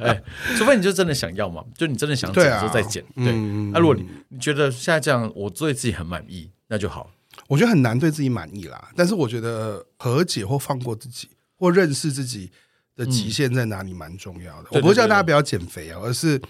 [0.00, 0.20] 哎，
[0.56, 3.00] 除非你就真的想要嘛，就你真的想减的时候再减。
[3.14, 7.08] 对，那、嗯啊、如果你你觉得现在这样，我对自己很满意，那就好。
[7.46, 12.50] 我觉得很难对自己满意啦，但是我觉得和解或放过自己，或认识自己。
[12.98, 14.68] 的极限在哪里蛮重要的。
[14.72, 16.40] 我不是叫大家不要减肥啊，而是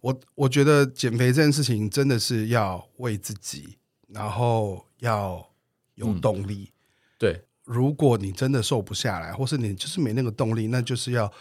[0.00, 5.48] 我我觉得减肥这件事情真的是要为自己，然后要
[5.94, 6.72] 有动力。
[7.16, 11.32] 对，如果你真的瘦不下来，或是你就是没那个动力，那就是要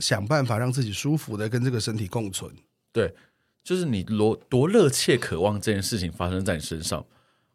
[0.00, 2.54] 想办法让自己舒服的跟这个身体共存。
[2.92, 3.14] 对，
[3.64, 7.02] 就是你多多热切渴望这件事情发生在你身上，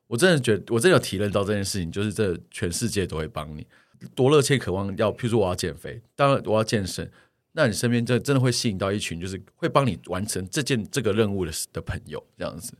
[0.07, 3.67] 我真的觉得我真的有体认到这件事情，就是这全世界都会帮你。
[4.15, 7.09] 多热切渴望要，譬如说我要减肥，当然我要健身，
[7.53, 12.73] 那你身边就真的会吸引到一群就是会帮你完成这件这个任务的的朋友，这样子。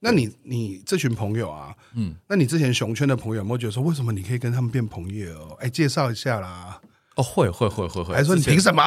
[0.00, 5.56] 那你你这群朋友啊，嗯，那你之前熊圈的朋友有没有觉得说，为什么你可以跟他们变朋友？
[5.60, 6.80] 哎，介绍一下啦。
[7.16, 8.80] 哦，会会会会会，还说你凭什么？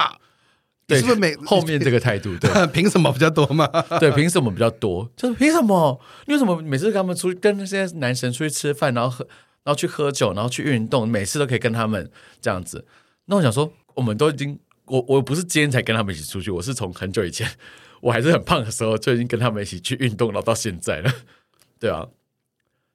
[0.88, 2.38] 对，是不是每 后面这个态度？
[2.38, 3.67] 对， 凭什么比较多嘛？
[3.99, 5.12] 对，凭什么比较多？
[5.17, 5.99] 就是凭什么？
[6.27, 9.27] 你为什么每次跟他们出去跟那些男神出去吃饭，然后喝？
[9.63, 12.10] 然后去喝酒，然后去运动，每次都可以跟他们
[12.41, 12.86] 这样子。
[13.26, 17.50] 那我想说，我们都已经，我我不是今天才跟他们一起出去，我是从很久以前，
[18.02, 21.13] 我还是很胖的时候就已经跟他们一起去运动，然后到现在了。
[21.80, 22.08] 对啊，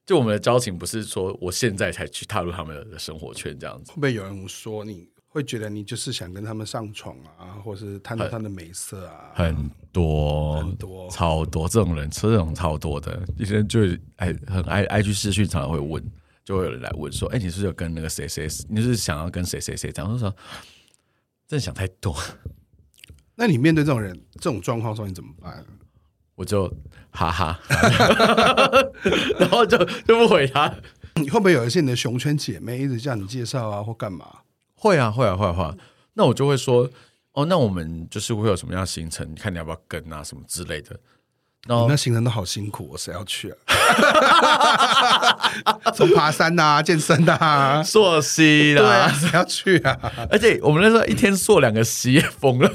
[0.05, 3.91] 就我们的交情不是说我现在才去踏入他们的生活圈这样子。
[3.91, 9.31] 会不会有人说你会觉得你就是想跟他们上床啊，或是贪到他的美色啊？
[9.33, 13.81] 很多很多超多这种人，这种超多的，有些人就
[14.17, 16.03] 爱很爱爱去私讯，常常会问。
[16.47, 18.47] 就会有人来问说：“哎，你是不是有跟那个谁谁？
[18.69, 20.33] 你是想要跟谁谁谁？”这样说，
[21.45, 22.15] 真的想太多。
[23.35, 25.65] 那你面对这种人、这种状况时候，你怎么办？
[26.35, 26.73] 我就
[27.11, 27.59] 哈哈，
[29.37, 30.73] 然后就就不回他。
[31.19, 34.25] 你会不会有一些你的熊圈姐妹一直叫你介绍啊，或干嘛？
[34.73, 35.75] 会啊，会啊，会啊，会啊。
[36.13, 36.89] 那我就会说
[37.35, 39.29] ：“哦，那我们就是会有什么样的行程？
[39.29, 40.97] 你看你要不要跟啊，什么之类的。”
[41.67, 43.57] 然后那行程都好辛苦，我谁要去啊？
[45.93, 49.99] 从爬山呐、啊，健身呐、啊，溯溪啦，谁、啊、要去啊？
[50.31, 52.73] 而且我们那时候一天溯两个溪也疯了。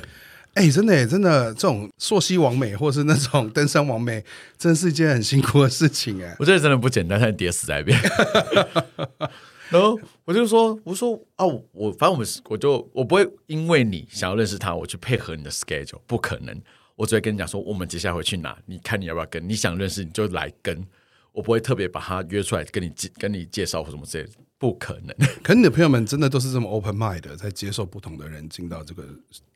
[0.54, 4.22] 哎、欸，真的，真的，这种溯溪网美，或是那种 登山网美，
[4.58, 6.36] 真的是一件很辛苦的事情哎。
[6.38, 7.98] 我觉得真的不简单，差点跌死在一边。
[9.70, 16.54] 然后我就说，我说啊，我反正我们我就我不会因为你想要认识他，我去配合你的 schedule，不可能。
[17.02, 19.48] 我只会跟你讲说，我们接下来会去哪，你看你要不要跟？
[19.48, 20.86] 你想认识你就来跟，
[21.32, 25.12] 我不会特别把他约出来跟你介跟你介绍或什么之类的，不可能。
[25.42, 29.04] 可你的朋友们真的都是这么 open mind 的，在接受不同的人进到这个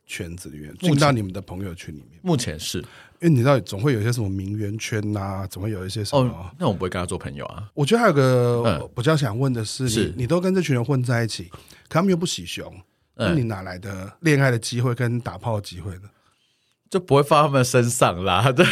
[0.05, 2.19] 圈子里面，进到你们的朋友圈里面。
[2.21, 2.79] 目前是。
[2.79, 6.51] 因为你知道总会有一些什么名媛圈呐、啊，总会有一些什么、哦？
[6.59, 7.71] 那我不会跟他做朋友啊。
[7.73, 11.57] 我觉得还有个比较想问的是，是你你都跟这群人混在一起，可
[11.91, 12.77] 他们又不喜熊，
[13.15, 16.09] 那你哪来的恋爱的机会跟打炮的机会呢？
[16.89, 18.65] 就不会放他们身上啦， 对，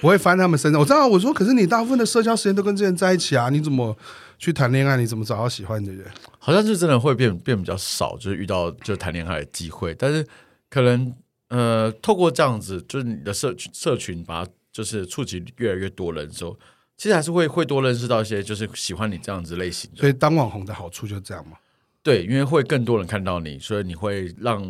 [0.00, 0.80] 不会翻他们身上。
[0.80, 3.96] 我知道，我说，可是你大部分的社交时间都跟这些人在一起啊，你怎么
[4.38, 4.96] 去谈恋爱？
[4.96, 6.06] 你怎么找到喜欢的人？
[6.38, 10.26] 好像就真的会变变比较少，就是遇到就谈恋爱的机会，但是
[10.68, 11.14] 可能
[11.48, 14.50] 呃，透过这样子，就是你的社群社群把它。
[14.74, 16.58] 就是触及越来越多人的时候，
[16.96, 20.00] 其实还是会会多认识到一些就是喜欢你这样子类型的。
[20.00, 21.56] 所以当网红的好处就这样嘛？
[22.02, 24.60] 对，因为会更多人看到你，所以你会让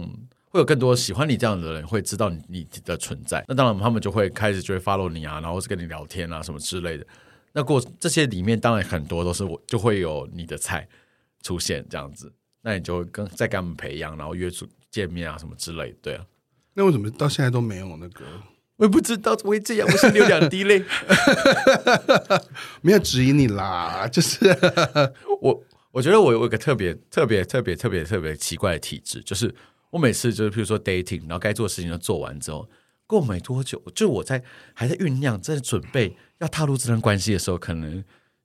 [0.54, 3.44] 会有更多喜欢你这样的人会知道你你的存在。
[3.48, 7.04] 那当然他们就会开始就会 follow 你啊，然后是跟你聊天啊什么之类的。
[7.52, 10.86] 那过这些里面当然很多都是我就会有你的菜
[11.42, 15.96] 出现这样子，那你就会跟再跟他们培养，然后约出见面啊什么之类的。
[16.00, 16.24] 对啊，
[16.74, 18.24] 那为什么到现在都没有那个？
[18.76, 20.84] 我也不知道，我也这样，我心里有两滴泪，
[22.80, 24.38] 没有质疑你啦，就是
[25.42, 29.52] 我，我觉得我有一个特别、特别、特别、特别、特别奇怪的体质，就是
[29.94, 32.68] 我每次就是，譬如说 dating，然后该做的事情都做完之后，
[33.07, 34.42] 过没多久，就我在
[34.74, 37.94] 还在酝酿、在准备要踏入这段关系的时候，可能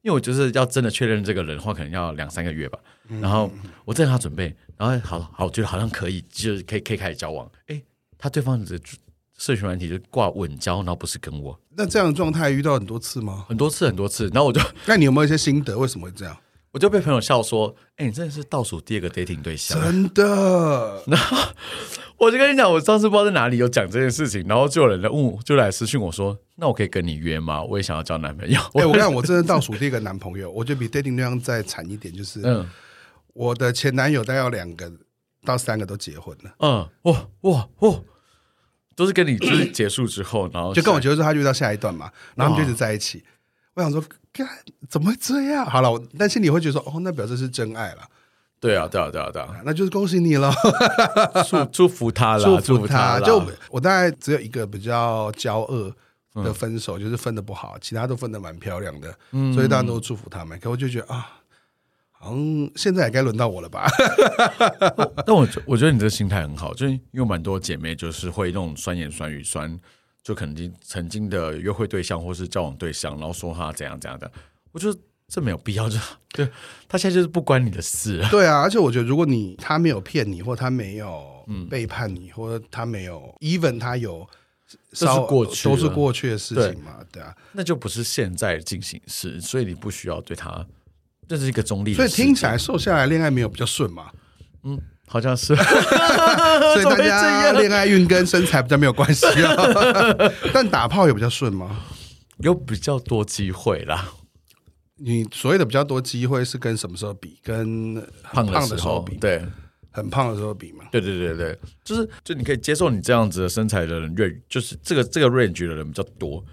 [0.01, 2.77] 因为我就是要真的确认这个人的话，可能要两三个月吧。
[3.19, 3.51] 然后
[3.83, 7.51] 我正要准备，然后好好，我觉得好像可以，就是可以可以开始交往。
[7.65, 7.81] 哎，
[8.17, 8.79] 他对方的。
[9.39, 11.57] 社群软体就挂稳交，然后不是跟我。
[11.69, 13.45] 那这样的状态遇到很多次吗？
[13.47, 14.27] 很多次，很多次。
[14.33, 15.79] 然后我就，那你有没有一些心得？
[15.79, 16.38] 为什么会这样？
[16.71, 21.03] 我就被朋友笑说：“哎、欸，你真的是倒数第二个 dating 对象。”真的。
[21.08, 21.38] 然后
[22.17, 27.63] 我就跟你讲，我上次不知道在哪里有讲这件事情，然后就有人来问我，就来私讯我说：“那我可以跟你约吗？
[27.63, 28.60] 我也想要交男朋友。
[28.60, 32.69] 欸”哎，我跟你讲，我真的倒数第一个男朋友，我觉得比 dating 对象再惨一点，就是嗯，
[33.34, 34.91] 我的前男友大概有两个
[35.43, 36.53] 到三个都结婚了。
[36.60, 37.99] 嗯，哇哇哇！
[38.95, 43.23] 都是跟你就是结束之后，然后就跟我结束之后，他就遇到下一段嘛，然后他们就一直在一起。
[43.75, 44.47] 我想说，干
[44.89, 45.65] 怎么会这样？
[45.65, 48.01] 好了，但心里会觉得说，哦，那表示是真爱了。
[48.59, 50.51] 对啊，对啊，对啊，对啊，那就是恭喜你了，
[51.47, 53.19] 祝祝福他了，祝福他。
[53.21, 59.09] 就我大概只有一个比较骄傲的分手，就是分的不好，其他都分的蛮漂亮的，
[59.53, 60.59] 所以大家都祝福他们。
[60.59, 61.35] 可我就觉得啊。
[62.21, 63.89] 好嗯，现在也该轮到我了吧？
[65.25, 69.79] 但我我觉得你这个心态很好，就是因为蛮多姐妹就是会那种酸言酸语酸，
[70.23, 74.32] 就肯定曾经的约会对象或是交往对象，然后说他怎样怎样的。
[74.71, 75.97] 我觉得这没有必要，就
[76.34, 76.49] 对
[76.88, 78.23] 他现在就是不关你的事。
[78.29, 84.27] 对啊，而且我觉得如果你他没有骗你，或他没有背叛你，嗯、或者他没有 even 他有，
[84.91, 90.65] 这是过去都是过去的事情嘛，对，对啊，那就不是现在进行时，所以你不需要对他。
[91.27, 94.12] 这是一个中立，所以听起来瘦下来恋爱没有比较顺嘛？
[94.63, 94.79] 嗯，
[95.11, 99.55] 好像是， 所以大家恋爱运跟身材比较没有关系啊。
[100.53, 101.83] 但打炮有比较顺吗？
[102.37, 104.07] 有比较多机会啦。
[104.97, 107.39] 你所谓的比较多机会是跟什么时候比？
[107.43, 109.15] 跟胖胖的时候比？
[109.17, 109.43] 对，
[109.89, 110.85] 很胖的时候比嘛？
[110.91, 116.43] 对对对对，就是就你可以接受你这样子的身材的人越，就是这个这个 range 的人比较多。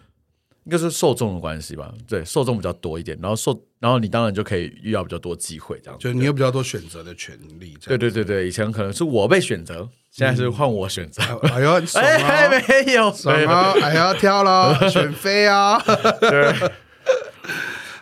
[0.64, 7.76] 应该是受众的关系吧，对，受众比较多一点，然后受，然后你当然就可以遇到比较多机会，这样，就你有比较多选择的权利。
[7.84, 11.22] 对对对对，以前可能是我被选择，现在是换我选择。
[11.42, 13.72] 嗯、哎呦， 哎还没有，什么？
[13.82, 15.78] 哎呀，跳了， 选妃啊。
[16.20, 16.54] 对。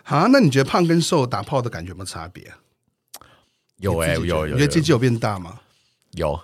[0.03, 2.51] 好，那你觉得胖跟瘦打炮的感觉有没有差别？
[3.77, 4.53] 有哎、欸，有有，有。
[4.53, 5.59] 你觉得鸡鸡有变大吗？
[6.15, 6.39] 有，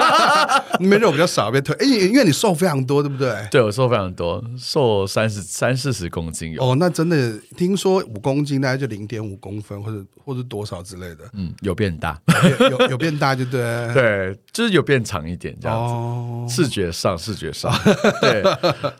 [0.80, 1.74] 你们肉比较少，被推。
[1.76, 3.34] 哎，因为你瘦非常多，对不对？
[3.50, 6.62] 对，我瘦非常多，瘦三十三四十公斤有。
[6.62, 11.24] 哦，那真的听说五公斤大概就零点五公分，或者或者多少之类的。
[11.34, 12.20] 嗯，有变大，
[12.60, 13.60] 有有，有变大，就对。
[13.94, 15.92] 对，就是有变长一点这样子。
[15.92, 17.72] 哦，视觉上，视觉上，
[18.20, 18.42] 对。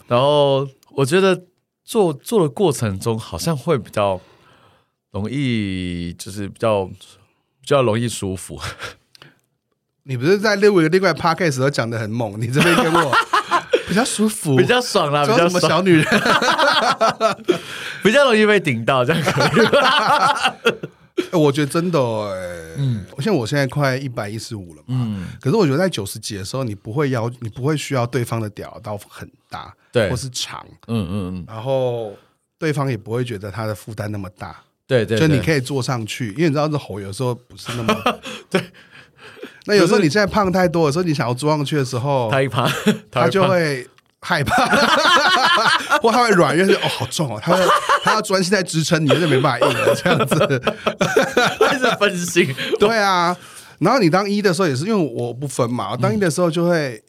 [0.07, 1.45] 然后我觉得
[1.85, 4.21] 做做的过程中，好像会比较
[5.12, 8.61] 容易，就是比较比较容易舒服。
[10.07, 13.12] 你不是在另外另外 podcast 时候讲的很猛，你这边给我
[13.88, 16.05] 比较舒服，比较爽啦，比较什么小女人，
[18.05, 19.23] 比较容易被顶到，这样。
[19.23, 20.75] 可以。
[21.33, 32.12] 我觉得真的哎、欸，嗯，像我现在快一百一十五了嘛，嗯，可是我觉得在九十几的时候，你不会要，你不会需要对方的屌到很大，对，或是长，嗯嗯嗯，然后
[32.59, 34.57] 对方也不会觉得他的负担那么大。
[34.87, 38.20] 对对，就你可以坐上去，因为你知道这猴有时候不是那么
[38.51, 38.62] 对。
[39.67, 42.71] 那有时候你现在胖太多的时候，你想要坐上去的时候，他一 胖，
[43.11, 43.87] 他就会
[44.21, 44.67] 害怕，
[46.03, 47.62] 或他会软，因为哦好重哦，他会
[48.03, 50.37] 他要专心在支撑你，就没办法硬了这样子，
[51.59, 52.55] 开始分心。
[52.79, 53.37] 对啊，
[53.79, 57.03] 然后你当一的时候也是，因为我不分嘛，我当一的时候就会。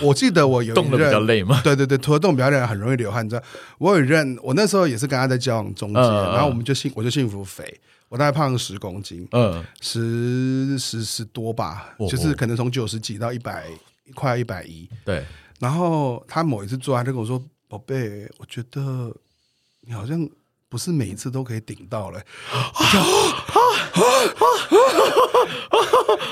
[0.00, 3.22] 我记得我有一任动的比较累嘛，对对对，拖动比较累，很容易流汗。
[3.22, 3.42] 你知道，
[3.76, 7.78] 我有一任，我那时候也是跟他在交往中间，嗯、然后我们就幸，我就幸福肥，
[8.12, 13.66] 我大概胖了十公斤，嗯，十十十多吧，哦、就是可能从九十几到一百，
[14.14, 14.86] 快要一百一。
[15.02, 15.24] 对，
[15.58, 19.16] 然后他某一次做，他就跟我说：“宝贝，我觉得
[19.80, 20.28] 你好像。”
[20.72, 22.18] 不是每一次都可以顶到嘞，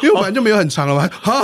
[0.01, 1.07] 因为我本来就没有很长了嘛。
[1.12, 1.43] 好，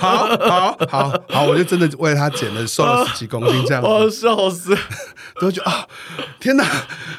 [0.00, 3.88] 好，好，好，好，我就真的为他减了，瘦了十几公斤这样子。
[3.88, 4.76] 哦，笑死！
[5.40, 5.86] 都觉得啊，
[6.40, 6.66] 天哪，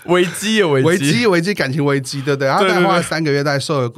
[0.08, 2.50] 危机有危机，危机，感情危机，对不对？
[2.50, 3.90] 然后大概花了三个月，大概瘦了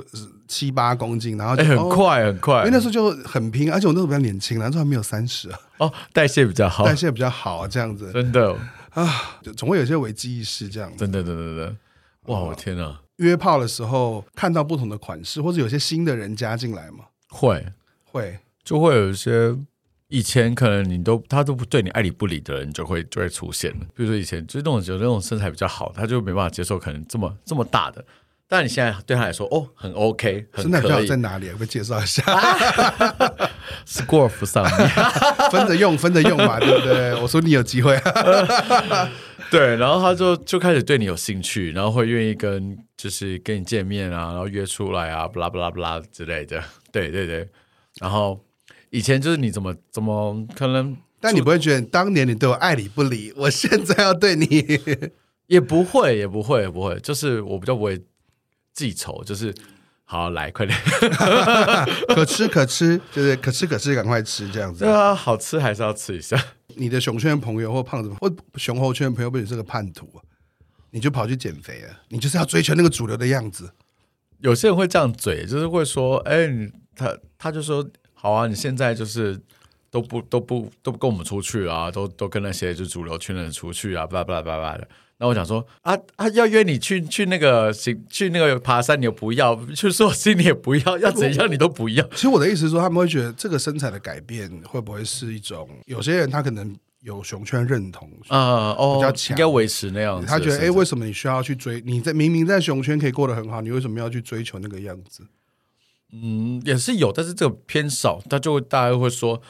[0.48, 5.58] 七八公斤，然后就很快很快，因为那时候就很拼，而且我那时候比较年轻，那时候还没有三十啊。
[5.80, 8.56] 哦，代谢比较好，代谢比较好啊，这样子，真的。
[8.98, 10.98] 啊，总会有些危机意识这样子。
[10.98, 11.76] 真的，真的，真的，
[12.24, 12.40] 哇！
[12.40, 13.00] 我天哪！
[13.18, 17.06] 约炮的时候看到不同的款式，或者有些新的人加进来吗？
[17.30, 17.64] 会，
[18.04, 19.56] 会，就会有一些
[20.08, 23.86] 以前可能你都他都不对你爱理不理的人，就会就会出现了。
[23.96, 28.04] 比如说以前就是那种有那种身材比较好，他就没办法接受可能这么这么大的。
[28.50, 30.72] 但你现在对他来说，哦，很 OK，很可以。
[30.72, 31.52] 身材比较好在哪里？
[31.60, 32.24] 我介绍一下。
[33.86, 34.90] Score 上面
[35.52, 37.14] 分着用，分着用嘛， 对不对？
[37.22, 38.00] 我说你有机会。
[39.52, 46.64] 对，然后他就就开始对你有兴趣，然后会愿意跟就是跟你见面啊，然后约出来啊，不啦不啦不啦之类的。
[46.92, 47.50] 对对对。
[48.00, 48.40] 然后
[48.92, 50.96] 以前就是你怎么怎么可能？
[51.20, 54.80] 但你不会觉得当年你对我爱理不理，我现在要对你
[55.48, 58.02] 也不会也不会也不会，就是我比较不会。
[58.78, 59.52] 记仇就是
[60.06, 60.78] 好来快点，
[62.14, 64.86] 可吃可吃，就是可吃可吃，赶快吃这样子。
[64.86, 66.40] 对啊，好吃还是要吃一下。
[66.76, 70.22] 你的熊圈朋友或胖子或熊猴圈朋友，不是个叛徒啊？
[70.92, 71.90] 你就跑去减肥了？
[72.10, 73.72] 你就是要追求那个主流的样子。
[74.42, 76.48] 有些人会这样嘴，就是会说：“哎、
[76.96, 79.42] 他他就说好啊，你现在就是
[79.90, 84.88] 都不都不都不跟我们出去啊，都都跟那些就主流圈的人出去啊，巴拉巴拉巴拉的。”
[85.20, 92.08] 那我想说啊啊，要约你去去那个行去那个爬山，你又不要；去寿星你也不要，要怎样你都不要。
[92.10, 95.68] 其实我的意思是说，他们会觉得这个身材的改变会不会是一种？
[95.88, 100.28] 有些人他可能有熊圈认同啊，哦，比较强，应该维持那样子。
[100.28, 101.82] 他觉得，哎，为什么你需要去追？
[101.84, 105.24] 你在明明在熊圈可以过得很好，你为什么要去追求那个样子？
[106.14, 108.22] 嗯，也是有，但是这个偏少。
[108.30, 109.42] 他就会大家会说，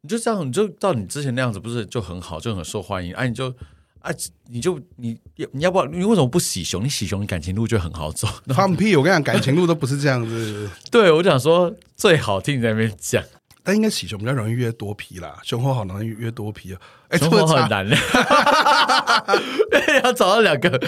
[0.00, 3.12] 你就这样，你就照你之前那样子，不是就很好，就很受欢迎？
[3.12, 3.54] 哎、啊，你就。
[4.00, 4.10] 啊！
[4.48, 5.18] 你就你
[5.52, 5.86] 你要不要？
[5.86, 6.84] 你为什么不洗熊？
[6.84, 8.26] 你洗熊，你感情路就很好走。
[8.54, 8.96] 放屁！
[8.96, 10.68] 我跟你讲，感情路都不是这样子。
[10.90, 13.22] 对，我想说最好听你在那边讲，
[13.62, 15.38] 但应该洗熊比较容易约多皮啦。
[15.42, 16.80] 熊猴好容易约多皮啊！
[17.08, 17.96] 哎、欸，熊猴很难的，
[20.02, 20.80] 要找到两个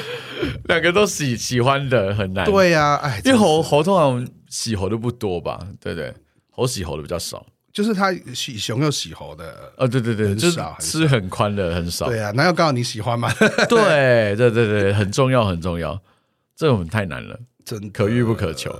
[0.64, 2.46] 两个都喜喜欢的很难。
[2.46, 5.60] 对呀、啊，哎，因为猴猴通常喜猴的不多吧？
[5.80, 6.12] 对对，
[6.50, 7.44] 猴喜猴的比较少。
[7.72, 12.06] 就是他喜熊又喜猴的，哦，对对对，很少，吃很宽的很少。
[12.06, 13.32] 对啊，那要告诉你喜欢吗？
[13.68, 15.98] 对对对对，很重要很重要，
[16.54, 18.74] 这种太难了，真可遇不可求。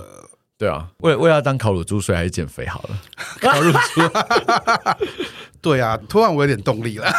[0.55, 3.01] 对啊，为为了当烤乳猪，所以还是减肥好了。
[3.41, 4.01] 烤乳猪，
[5.59, 7.11] 对啊，突然我有点动力了，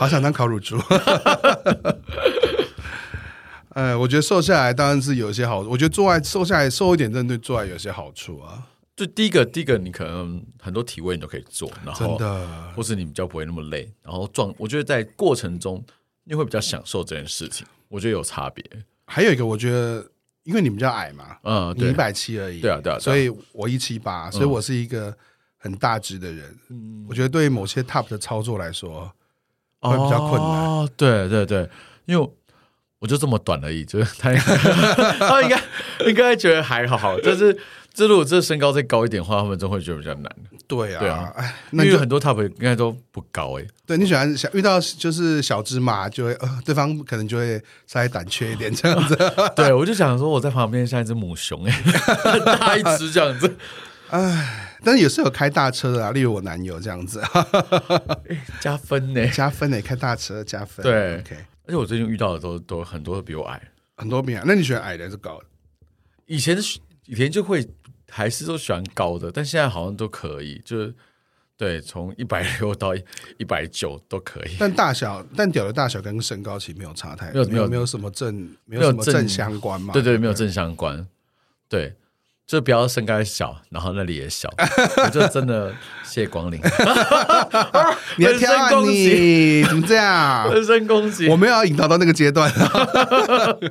[0.00, 0.76] 好想当烤乳猪。
[3.74, 8.64] 呃，我觉得瘦下来当然是有一些好，我觉得做爱瘦下来瘦一点，真的对做爱有些好处啊。
[8.94, 15.82] 就第一个，第一个你可能很多体位你都可以做，然后真的，或是你比较不会那么累，然后壮，我觉得在过程中
[16.24, 18.64] 你会比较享受这件事情，我觉得有差别。
[19.06, 20.06] 还有一个，我觉得
[20.44, 25.16] 因为你比较矮嘛，嗯，你一百七而已，对啊，对啊，所以我一七八，所以我是一个
[25.56, 29.10] 很大只的人，嗯，我觉得对于某些 top 的操作来说
[29.80, 30.50] 会比较困难。
[30.64, 31.68] 哦，对对对，
[32.04, 32.30] 因为
[33.02, 34.32] 我就这么短而已，就是他
[35.20, 35.60] 他应该
[36.06, 37.58] 应该觉得还好好，但是。
[37.94, 40.36] 这如果这身高再高一点的话，他们真会觉得比较难。
[40.66, 43.66] 对啊，对啊，哎，那就很多 top 应该都不高哎。
[43.84, 49.14] 对，你喜欢想遇到就是小芝麻，就会呃，对方可能就会稍微胆怯一点这样子。
[49.54, 51.82] 对，我就想说我在旁边像一只母熊哎，
[52.58, 53.54] 大一只这样子。
[54.08, 57.22] 哎，但是也是有开大车的啊，例如我男友这样子，
[58.58, 60.82] 加分呢，加分呢，开大车加分。
[60.82, 61.36] 对，OK。
[61.64, 63.62] 而且我最近遇到的都都很多都比我矮，
[63.96, 64.42] 很多比矮。
[64.44, 65.46] 那你喜欢矮的还是高的？
[66.26, 66.56] 以前
[67.06, 67.68] 以前就会。
[68.14, 70.94] 还是都喜欢高的，但现在好像都可以，就是
[71.56, 72.94] 对，从一百六到
[73.38, 74.56] 一百九都可以。
[74.58, 79.94] 但大小，但屌的大小跟身高其实没有差太多，没有没有没有什么正没有什么正相关嘛？
[79.94, 81.08] 对对，没有正相关。
[81.70, 81.96] 对，
[82.52, 84.46] 就不要身高小，然后那里也小，
[85.02, 85.74] 我就真的
[86.04, 86.60] 谢光临。
[88.18, 89.64] 你要挑啊你？
[89.64, 90.52] 怎么这样？
[90.52, 92.52] 人身攻击，我没有要引导到那个阶段。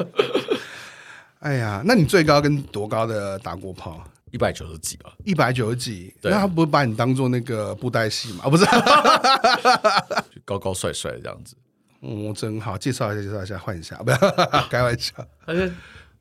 [1.42, 4.04] 哎呀，那你最高跟多高的打过炮？
[4.32, 6.12] 一百九十几吧，一百九十几。
[6.24, 8.46] 那他不会把你当做那个布袋戏吗？
[8.46, 8.66] 啊，不是，
[10.34, 11.56] 就高高帅帅这样子。
[12.02, 14.18] 嗯，真好，介绍一下，介绍一下，换一下，不要
[14.72, 15.14] 开玩笑。
[15.46, 15.72] 而且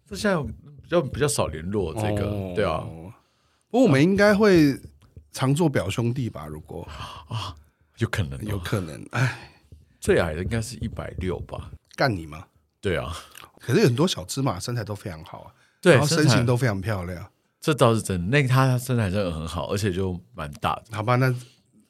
[0.07, 0.53] 这现在比
[0.91, 2.85] 较比较少联络，这个、哦、对啊。
[3.71, 4.77] 不过我们应该会
[5.33, 6.47] 常做表兄弟吧？
[6.47, 6.87] 如果
[7.29, 7.55] 啊，
[7.99, 9.07] 有可能、哦，有可能。
[9.13, 9.53] 哎，
[10.01, 11.71] 最矮的应该是一百六吧？
[11.95, 12.45] 干你吗？
[12.81, 13.17] 对啊。
[13.61, 17.31] 可是有很多小芝麻身材都非常好啊，对，然后身形都非常漂亮。
[17.61, 20.85] 这倒是真的，那个他身材真的很好，而且就蛮大的。
[20.91, 21.33] 好吧，那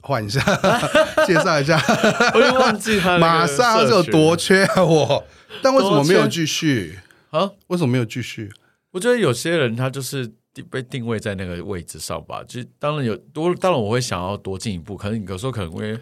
[0.01, 0.41] 换一下，
[1.27, 1.81] 介绍一下。
[2.35, 5.25] 我就忘记他马上就有多缺我，
[5.63, 6.99] 但为什么没有继续
[7.31, 7.53] 啊？
[7.69, 8.53] 为什么没有继续？
[8.91, 10.33] 我觉得有些人他就是
[10.71, 12.43] 被定位在那个位置上吧。
[12.45, 15.99] 就当然有多，当然我会想要多进一步，可能有时候可能因为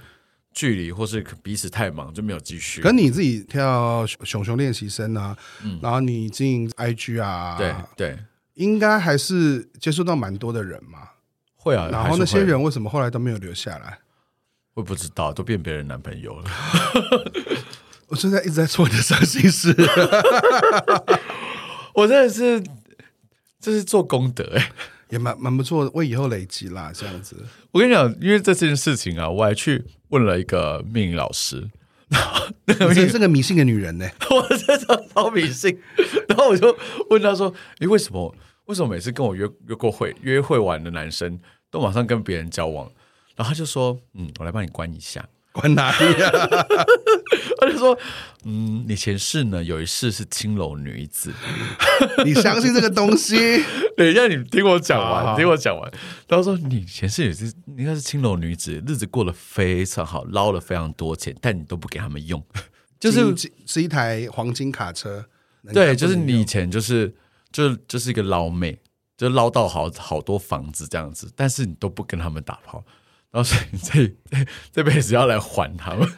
[0.53, 2.81] 距离或是彼此太忙就没有继续。
[2.81, 8.19] 可你自己跳熊熊练习生啊，嗯、然后你进 IG 啊，对对。
[8.55, 11.11] 应该还是接触到蛮多的人嘛，
[11.55, 11.89] 会啊。
[11.93, 14.01] 然后那些人为什么后来都没有留下来？
[14.75, 16.51] 我不知道，都变别人男朋友了。
[18.09, 19.73] 我现在一直在做你的伤心事。
[21.95, 22.61] 我真的是，
[23.61, 24.71] 这是做功德哎，
[25.11, 26.93] 也蛮蛮不错，为以后累积啦。
[26.95, 27.37] 这样子，
[27.73, 31.69] 我跟你讲，因为这件事情啊，我还去问了一个命理老师。
[32.09, 35.79] 然后那个你是个迷信的女人呢， 我真的超迷信。
[36.27, 36.75] 然后我就
[37.11, 38.35] 问他说：“你为什么？”
[38.65, 41.39] 为什么每次跟我约约过会、约会完的男生
[41.71, 42.91] 都马上跟别人交往？
[43.35, 45.27] 然后他就说：“嗯，我来帮你关一下，
[45.59, 46.31] 关哪里啊？”
[47.61, 47.99] 他就说
[48.45, 51.33] ：“嗯，你前世呢有一世是青楼女子，
[52.25, 53.37] 你相信这个东西？
[53.97, 55.91] 等一下，你听我讲完，好好听我讲完。
[56.29, 62.43] 他说你前世也是应该是青楼女子，日子过得非常好，捞了非常多钱，但你都不给他们用，
[63.01, 65.27] 就是是一台黄金卡车。
[65.73, 67.15] 对，就是你以前就是。”
[67.51, 68.79] 就就是一个捞妹，
[69.17, 72.85] 就捞到好好多房子这样子，但是你都不跟他们打炮，
[73.31, 76.09] 然后所以你这 这辈子要来还他们。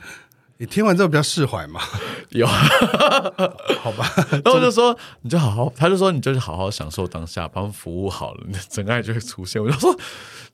[0.59, 1.81] 你听完之后比较释怀吗？
[2.31, 2.47] 有，
[3.81, 4.13] 好吧。
[4.31, 9.63] 然后我就说，你就好好，他就说你就是好好享受当下，帮服务好了，你的真爱就会出现。
[9.63, 9.99] 我就说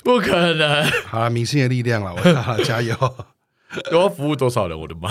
[0.04, 0.84] 不可能。
[1.06, 2.96] 好了，明星的力量了，我加油。
[3.90, 4.78] 我要服务多少人？
[4.78, 5.10] 我的妈！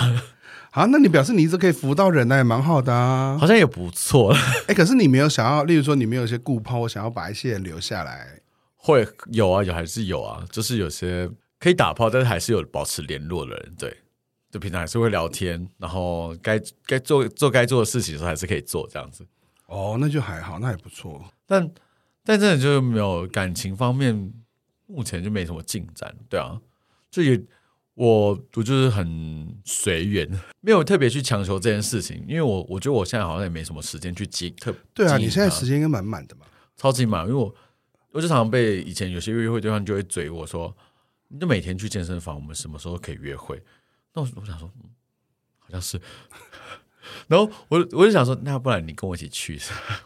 [0.71, 4.33] 啊，那你表示你一直可以服务到人，那也蛮好的啊，好像也不错。
[4.67, 8.39] 哎，可是你没有想要，例如说你没有一些顾抛，我想要把一些人留下来，
[8.85, 11.27] 会有啊，有还是有啊，就是有些
[11.59, 13.97] 可以打炮，但是还是有保持联络的人，对，
[14.51, 19.25] 就平常还是会聊天，然后该该做做该做的事情的时候还是可以做这样子。
[19.65, 21.25] 哦，那就还好，那也不错。
[21.47, 21.67] 但
[22.23, 24.31] 但真的就是没有感情方面，
[24.85, 26.61] 目前就没什么进展，对啊，
[27.09, 27.41] 就也。
[27.95, 30.29] 我我就是很随缘，
[30.59, 34.75] 没有特别去强求这件事情，因为我我觉得我现在好像也没什么时间去接特。
[34.93, 37.55] 对啊，你现在时间应该满满的嘛，超级满，因为我
[38.15, 40.73] 我就常常被以前有些约会对象就会嘴我说，
[41.27, 43.61] 你就每天去健身房，我们什么时候可以约会？
[44.13, 44.89] 那我我想说，嗯，
[45.59, 45.99] 好像是，
[47.27, 49.59] 然后我我就想说，那不然你跟我一起去，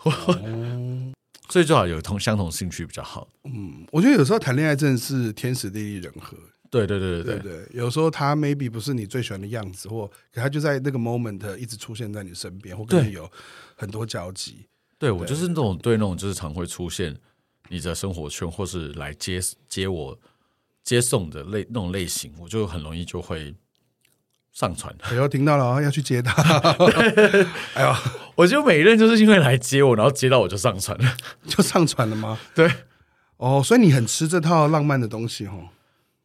[0.05, 1.14] 哦、
[1.49, 3.30] 所以最好有同相同兴趣比较好。
[3.43, 6.36] 嗯，我觉得有时候谈恋爱真的是天时地利人和。
[6.72, 13.32] 对对对对对对，有时候他 maybe 不是你最喜欢的样子，或可他就在那个 moment 一直出现在你身边，或跟你有
[13.76, 14.66] 很多交集。
[14.97, 17.16] 对，对我就是那种对那种就是常会出现
[17.70, 20.17] 你的生活圈，或是来接接我
[20.84, 23.55] 接送的类那种类型，我就很容易就会
[24.51, 24.93] 上传。
[25.01, 26.34] 哎呦，听到了，要去接他。
[27.76, 27.95] 哎呦，
[28.36, 32.38] 我就每一任就是因为来接我，然后接到我就上传了，就上传了吗？
[32.55, 32.70] 对，
[33.38, 35.70] 哦，所以你很吃这套浪漫的东西哦。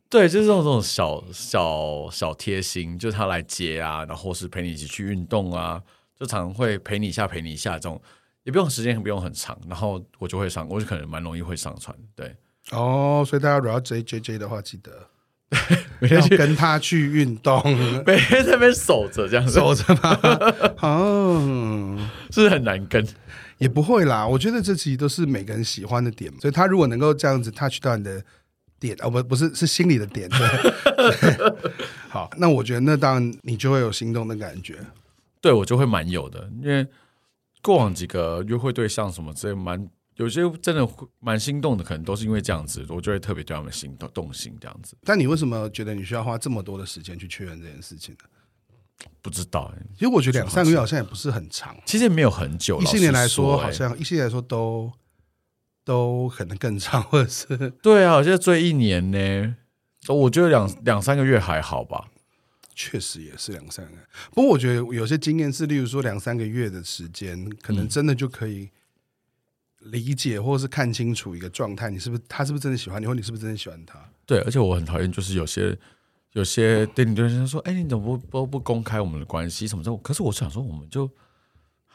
[0.09, 5.83] 对，就是这种这种小小小贴心，就是他来接啊，然后是陪你一起去运动啊，
[6.19, 8.01] 就常常会陪你一下，陪你一下，这种
[8.45, 11.95] 也不用时间，不用很长，然后我就会上，我就可能蛮容易会上传。
[12.15, 12.35] 对，
[12.71, 15.09] 哦，所以大家如果要追 JJ 的话，记得
[16.01, 17.61] 每天要跟他去运动，
[18.07, 20.19] 每天在那边守着，这样子守着吗？
[20.83, 21.99] 哦，
[22.31, 23.07] 是不是很难跟？
[23.59, 28.23] 也不会啦，我觉得这其实都是每个人喜欢的点，所以他如果能够这样子 touch 到你的。
[28.81, 30.29] 点哦，不不是，是心里的点。
[30.29, 30.39] 对，
[32.11, 34.77] 好，那我觉得那当然你就会有心动的感觉，
[35.41, 36.87] 对我就会蛮有的，因为
[37.65, 40.87] 过往几个约会对象什么之类蛮有些真的
[41.19, 44.95] 蛮心动的，可能都是因为这样子，我就会特别对他们心动动心这样子。
[45.03, 48.29] 但你为什么觉得你需要花这么多的时间去确认这件事情呢？
[49.21, 52.81] 不知道哎、欸，其实我觉得两三个月好像也不是很长，其实也没有很久。
[52.81, 54.93] 一七年来说，好像一七年来说都
[55.85, 59.57] 都可能更长，或者是对啊，好像追一年呢。
[60.07, 62.09] 我觉得两两三个月还好吧。
[62.75, 63.99] 确实也是两三个月，
[64.33, 68.71] 不过我觉得有些经验是，例如说两三个月的时间，可能真的就可以
[69.79, 73.99] 理解或是看清楚一个状态，你是不是他是不是真的喜欢你，或你是不是真的喜欢他？
[74.27, 75.79] 对，而且我很讨厌就是有些。
[76.35, 81.09] 有些对你对象说：“哎、欸，你怎么不不不公开我们的关系什么的？”可是我想说，我们就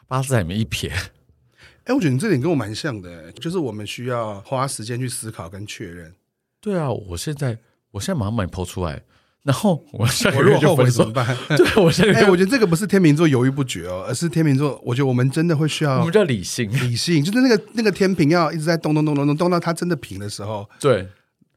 [0.08, 0.90] 八字里面一撇。
[0.92, 6.16] 哎、欸，我觉得你这点跟我蛮像的，就是我们需要花时间去思考跟确认。
[6.62, 7.60] 对啊，我现在
[7.92, 9.04] 我现在马上把你抛出来，
[9.44, 11.38] 然后我下个月就分手怎么办？
[11.56, 20.70] 对，我现在哎、欸，我觉得这个不是天秤座犹豫不决哦，而是天秤座，我觉得我们真的会需要，我们叫理性，理性就是那个那个天平要一直在动动动动动动到它真的平的时候。
[20.80, 21.08] 对，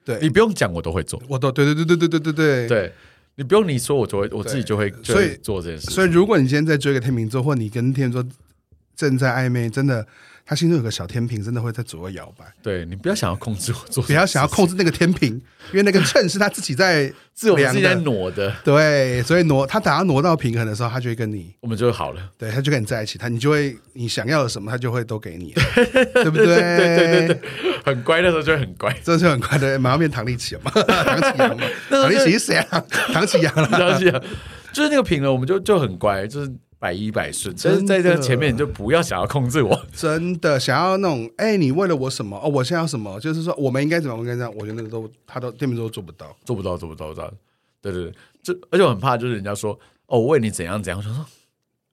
[0.04, 2.92] 对你不用讲，我都会做，我都对对对对对对对对对。
[3.34, 5.90] 你不用你说，我就会我自己就会所以做这件事。
[5.90, 8.36] 所以，如果你今天在追个天秤座，或你跟天秤座
[8.94, 10.06] 正在暧昧，真的，
[10.52, 12.44] 他心中有个小天平，真的会在左右摇摆。
[12.62, 15.30] 对，你不要想要控制我做，不要想要控制那个天平，
[15.70, 18.54] 因为那个秤是他自己在自我自己在挪的。
[18.62, 22.20] 对，所以挪他等他挪到平衡的时候，他就会跟你，我们就会好了。
[22.36, 25.54] 对，他就跟你在一起，他你就会你想要的什么，他就会都给你，
[26.12, 26.44] 对不对？
[26.44, 27.40] 对对对对，
[27.86, 30.70] 很乖的时候就会很乖，这是很乖的，马上变唐立奇了嘛？
[30.70, 31.66] 唐启阳嘛？
[31.88, 32.84] 唐立奇是谁啊？
[33.14, 34.22] 唐启阳了，唐启阳，
[34.70, 36.52] 就是那个平了，我们就就很乖，就是。
[36.82, 42.36] 百依百顺，就是在这个前面你就不要想要控制我， 真的想要那种，哎、欸，你为了我什么？
[42.42, 43.20] 哦，我现在要什么？
[43.20, 44.16] 就是说，我们应该怎么？
[44.16, 47.34] 我跟你讲，我觉得那个都，他都店面都做不到，做不到，做不到，做不到。
[47.80, 51.24] 对对对，就而且我很怕，就是人家说，哦，我为你怎样怎样，我说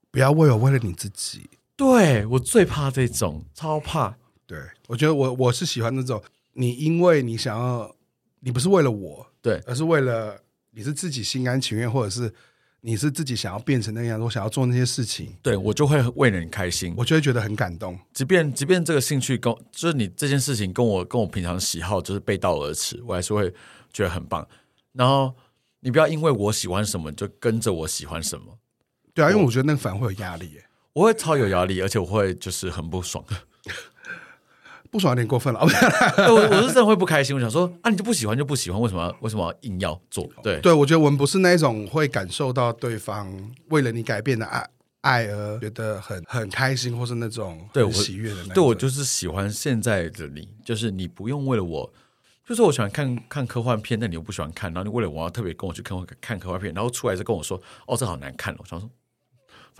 [0.09, 1.47] 不要为我，为了你自己。
[1.75, 4.15] 对，我最怕这种，超怕。
[4.47, 6.19] 对，我觉得我我是喜欢那种，
[6.53, 7.95] 你因为你想要，
[8.39, 10.35] 你不是为了我，对，而是为了
[10.71, 12.33] 你是自己心甘情愿，或者是。
[12.81, 17.99] 你是自己想要变成那样，我想要做那些事情，对，我就会为了你开心，我就会觉得很感动。
[18.13, 23.53] 即便即便这个兴趣跟就是你这件事情跟我跟我平常喜好就是背道而驰，我还是会
[23.91, 24.47] 觉得很棒。
[24.93, 25.33] 然后
[25.81, 28.57] 你不要因为我喜欢什么就跟着我喜欢什么，
[29.13, 33.23] 对啊，因为我觉得那个反而会有压力耶，我会超有压力，而且我会就是很不爽。
[34.91, 35.59] 不爽有点过分了，
[36.29, 37.35] 我我是真的会不开心。
[37.35, 40.27] 我想说啊，你就不喜欢就不喜欢，为什么为什么要硬要做？
[40.41, 43.31] 对对，我觉得我们不是那种会感受到对方
[43.69, 44.67] 为了你改变的爱
[45.01, 48.53] 爱而觉得很很开心，或是那种很喜悦的那种。
[48.55, 51.93] 对我就是喜欢现在的你，就是你不用为了我，
[52.47, 58.89] 就是我喜欢看看科幻片，但你又不喜欢看，然后你为了我要特别跟我去看看科幻片，然后出来就跟我说哦，这好难看，我想说。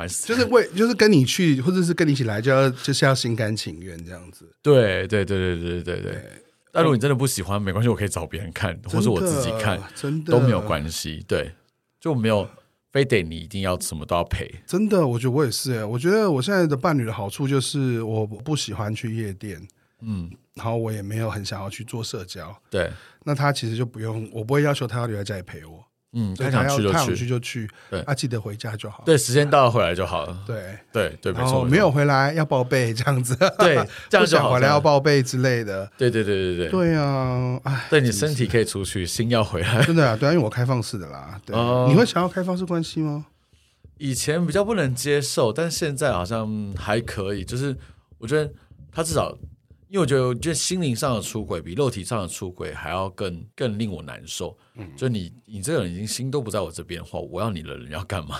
[0.07, 4.49] 就是为，就是跟你去，或者是跟你一起来，就要就是要心甘情愿这样子。
[4.61, 6.23] 对对对对对对对。
[6.71, 11.25] 但如果你真的不喜欢，没关系，我可以找别人看，或者我自己看，真的都没有关系。
[11.27, 11.51] 对，
[11.99, 12.47] 就没有
[12.91, 14.47] 非得你一定要什么都要陪。
[14.67, 15.83] 真的，我觉得我也是。
[15.85, 19.59] 我觉得我现在的伴侣的好处就是，我不喜欢去夜店，
[20.01, 22.55] 嗯，然后我也没有很想要去做社交。
[22.69, 22.91] 对，
[23.23, 25.83] 那他其实就不用，我不会要求他要留在家里陪我。
[26.13, 29.03] 嗯，他想去就去，去就去，对，啊，记得回家就好。
[29.05, 30.37] 对，时间到了回来就好了。
[30.47, 31.63] 对，对，对，没错。
[31.63, 33.75] 没有回来要报备这样子，对，
[34.09, 34.49] 这样就好。
[34.53, 35.85] 回来要报备之类的。
[35.97, 39.83] 对，对，对，对，对，对啊，哎，对你身体可以出去，心要回来。
[39.83, 41.39] 真的啊，对啊，因为我开放式的啦。
[41.45, 41.55] 对，
[41.87, 43.27] 你会想要开放式关系吗？
[43.99, 47.43] 以前比较不能接受，但现在好像还可以。
[47.45, 47.77] 就是
[48.17, 48.51] 我觉得
[48.91, 49.37] 他至少。
[49.89, 54.55] 因为我觉得，我觉得心灵上的出轨比肉体上的出轨还要更更令我难受。
[54.75, 58.39] 嗯，就你你这个人已经心都不在我这边的话，我要你的人要干嘛？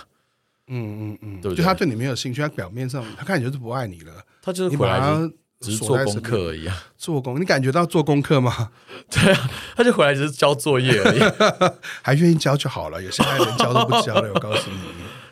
[0.68, 1.58] 嗯嗯嗯，对不对？
[1.58, 5.28] 就他对你没有兴趣，他表面上他看你就是不爱你了，他就是回来就
[5.60, 6.84] 只是做功课而已啊。
[6.96, 8.72] 做功，你感觉到做功课吗？
[9.10, 11.20] 对啊，他就回来只是交作业而已，
[12.04, 13.02] 还愿意交就好了。
[13.02, 14.78] 有些人连交都不交了，我告诉你。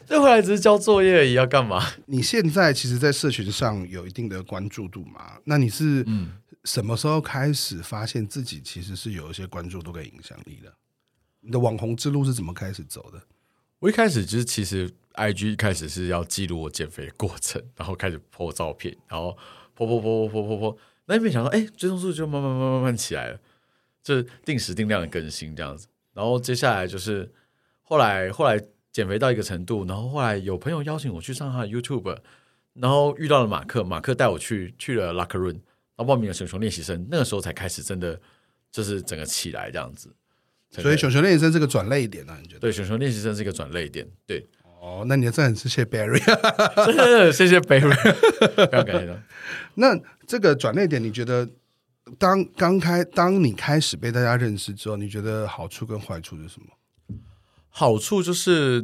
[0.08, 1.86] 这回来只是交作业而已，要干嘛？
[2.06, 5.34] 你现在其实，在社群上有一定的关注度嘛？
[5.44, 6.06] 那你是
[6.64, 10.74] 什么时候开始发现自己其实是有一些关注度跟影响力的？
[11.42, 13.22] 你的网红之路是怎么开始走的？
[13.80, 19.38] 我一开始就是，其实 IG 一开始是要记录我减肥的过程，然后开始 po 照片，然后
[19.78, 20.78] po po po po po po po，
[21.08, 23.40] 那边想说，哎，追踪数就慢慢慢慢慢慢起来了，
[24.02, 25.88] 就是定时定量的更新这样子。
[26.14, 27.30] 然后接下来就是
[27.82, 28.58] 后来后来。
[28.98, 32.18] 减肥到一个程度，然后后来有朋友邀请我去上他的 YouTube，
[32.74, 38.20] 然后遇到了马克，马克带我去去了 Locker Room，然后报名了熊熊练习生，那个时候才开始真的
[38.72, 40.12] 就是整个起来这样子。
[40.72, 42.62] 所以熊熊练习生是个转泪点啊，你觉得？
[42.62, 44.04] 对，熊熊练习生是一个转泪点。
[44.26, 44.44] 对，
[44.82, 46.18] 哦，那你真的很 谢谢 Barry，
[46.88, 47.94] 真的谢谢 Barry，
[48.56, 49.22] 非常感谢。
[49.76, 49.96] 那
[50.26, 51.48] 这个转捩点，你觉得
[52.18, 56.66] 当刚开当你开始被大家认识之后，你觉得好处跟坏处是什么？
[57.78, 58.84] 好处就是，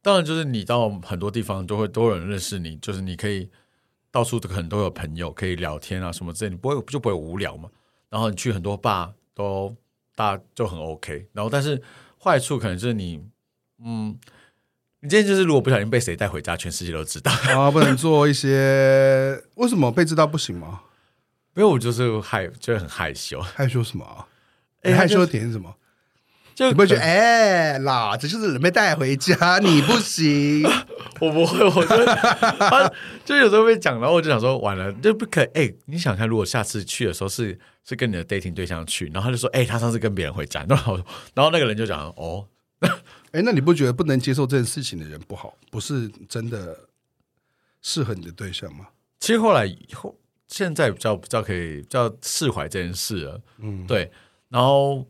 [0.00, 3.50] 当然就是你到很多地方都会都有人认识你，就是你可以
[4.12, 7.68] 到处都可能都有朋友可以聊天啊什么之类，你不会就不会无聊嘛。
[8.08, 9.74] 然后你去很多 bar 都
[10.14, 11.26] 大家就很 OK。
[11.32, 11.82] 然后但是
[12.22, 13.20] 坏处可能就是你，
[13.84, 14.16] 嗯。
[15.00, 17.70] 你今天就是，如果不小心被谁带回家，全世界都知道啊！
[17.70, 20.80] 不能做一些，为什么被知道不行吗？
[21.54, 23.40] 因为我就是害，就是很害羞。
[23.40, 24.26] 害羞什么？
[24.82, 25.76] 哎、欸，害羞的点是什么？
[26.56, 30.64] 就你不会觉得哎，啦、欸，这就是人被带回家，你不行。
[31.20, 32.90] 我不会，我就他
[33.26, 35.44] 就有时候被讲，然后我就想说，完了，就不可以。
[35.48, 40.96] 哎、欸，你想看，如果下次去的时候是是跟你的 dating 对象去，然后他就说，哎、欸，他上次跟别人回家，然后
[41.34, 42.46] 然后那个人就讲，哦。
[43.32, 46.74] 哎，那你不觉得不能接受这件事情的人不好，不是真的
[47.82, 48.86] 适合你的对象吗？
[49.20, 50.14] 其实后来以后，
[50.48, 53.40] 现在比较比较可以比较释怀这件事了。
[53.58, 54.10] 嗯，对。
[54.48, 55.06] 然后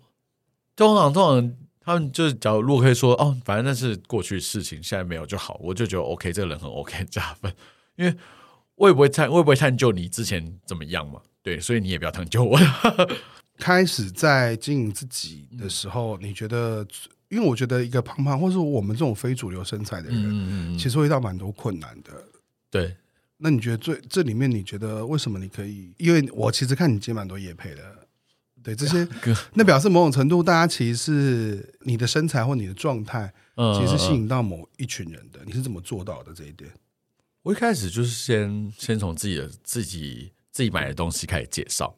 [0.77, 7.53] 通常通常他们就是假如如果可以说哦，反正那是过去的事情，现在没有就好，我就觉得 OK，这个人很 OK 加分，
[7.97, 8.15] 因为
[8.77, 11.21] 我也不会探，我也不会探究你之前怎么样嘛。
[11.43, 12.59] 对，所以你也不要探究我。
[13.59, 16.87] 开始在经营自己的时候，嗯、你觉得？
[17.29, 22.13] 因为我觉得一个胖胖，或是我们这种非主流身材的人，嗯嗯嗯其实会遇到蛮多困难的。
[22.71, 22.97] 对，
[23.37, 25.93] 那你觉得最这里面，你觉得为什么你可以？
[25.99, 27.83] 因为我其实看你接蛮多夜配的，
[28.67, 29.07] 对这些，
[29.55, 35.39] 那表示某种程度，大家其实是你的身材或你的状态，其实是吸引到某一群人的。
[35.47, 36.69] 你是怎么做到的这一点？
[37.43, 41.95] 我一开始就是先先从自己的自己自己买的东西开始介绍，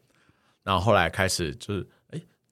[0.62, 1.86] 然后后来开始就是。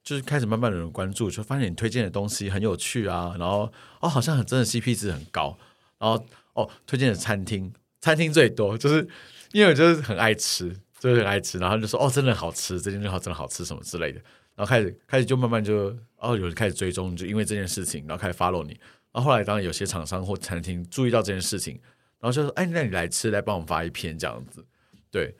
[0.02, 5.58] 就是开始慢慢的人关注，就发现你推荐的东西很有趣啊，然后哦，好像很真的 CP 值很高，
[5.98, 9.08] 然后哦，推荐的餐厅，餐厅最多，就是
[9.50, 14.20] 因为我就是很爱吃，就是很爱吃，然后就说哦，真的好吃，这件最好，真的好吃什么之类的，
[14.54, 18.70] 然后开始开始就慢慢就哦，有人开始追踪，就因为这件事情，然后开始 follow 你，
[19.12, 21.74] 然后后来当然有些厂商或餐厅注意到这件事情，
[22.20, 24.64] 然后就说哎，那你来吃，来帮我们发一篇这样子，
[25.10, 25.34] 对。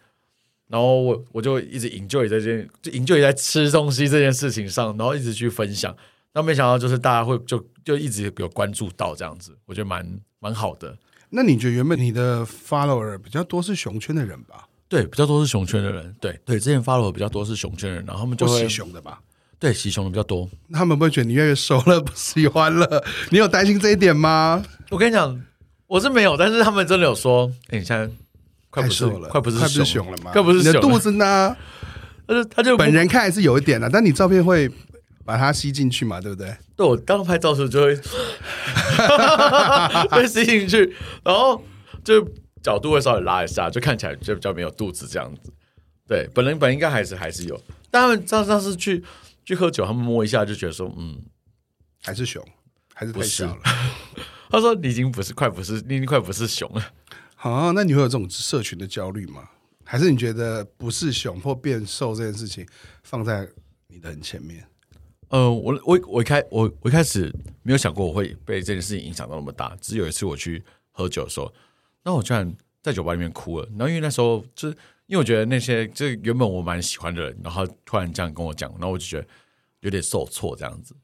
[0.69, 5.97] 然后我我就一直 enjoy 这件，就 enjoy 在吃东西这件事情上，然后一直去分享。
[6.33, 10.99] 那没想到就是大家会就就一直有关注到这样子，我觉得蛮蛮好的。
[11.31, 14.69] 那你觉得原本你的 follower 比较多是熊圈的人吧？
[14.89, 16.14] 对，比较多是熊圈的人。
[16.20, 19.20] 对对，之前 follower 比较多是熊圈的人，然后他们就会喜熊的吧？
[19.59, 20.49] 对，喜熊的比较多。
[20.72, 23.03] 他们不会觉得你越来越熟了，不喜欢了？
[23.30, 24.62] 你有担心这一点吗？
[24.91, 25.43] 我跟你讲，
[25.87, 28.11] 我是没有，但是他们真的有说，哎，你现在。
[28.68, 30.30] 快瘦了，快不是快不是熊了吗？
[30.32, 31.57] 快不是熊了，你的肚子呢？
[32.28, 34.70] 他就他就本人看还是有一点的，但你照片会
[35.24, 36.20] 把它吸进去嘛？
[36.20, 36.55] 对不对？
[36.76, 37.97] 对，我刚拍照的时候就会
[40.12, 41.64] 被吸进去，然后
[42.05, 42.22] 就
[42.67, 45.53] 角度会稍微拉一下，就看起来就比较没有肚子这样子。
[46.05, 47.57] 对，本人本应该还是还是有，
[47.93, 49.05] 但他们上上次去
[49.45, 51.23] 去喝酒，他们摸一下就觉得说，嗯，
[52.03, 52.45] 还是熊，
[52.93, 53.62] 还是太小了。
[54.51, 56.83] 他说你已经不是快不是，你已经快不是熊了。
[57.37, 59.49] 啊，那你会有这种社群的焦虑吗？
[59.85, 62.67] 还是你觉得不是熊或变瘦这件事情
[63.05, 63.49] 放在
[63.87, 64.67] 你的很前面？
[65.29, 69.77] 呃，我我我一开我我一开始没有想过我会被这件事情影响到那么大。
[69.81, 70.61] 只有一次我去
[70.91, 71.53] 喝酒的时候，
[72.07, 73.69] 那我居然在酒吧里面哭了。
[73.73, 74.77] 然后因为那时候就是
[75.07, 79.27] 因为我觉得那些就原本我蛮喜欢的人，然后突然这样跟我讲，然后我就觉得
[79.81, 80.95] 有点受挫这样子。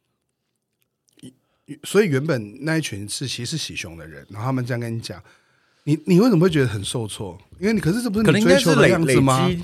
[1.84, 5.22] 所以原本那一群是其实是喜熊的人，然后他们这样跟你讲。
[5.84, 7.36] 你你为什么会觉得很受挫？
[7.58, 9.48] 因为你可是这不是你追求的样子吗？
[9.48, 9.62] 累积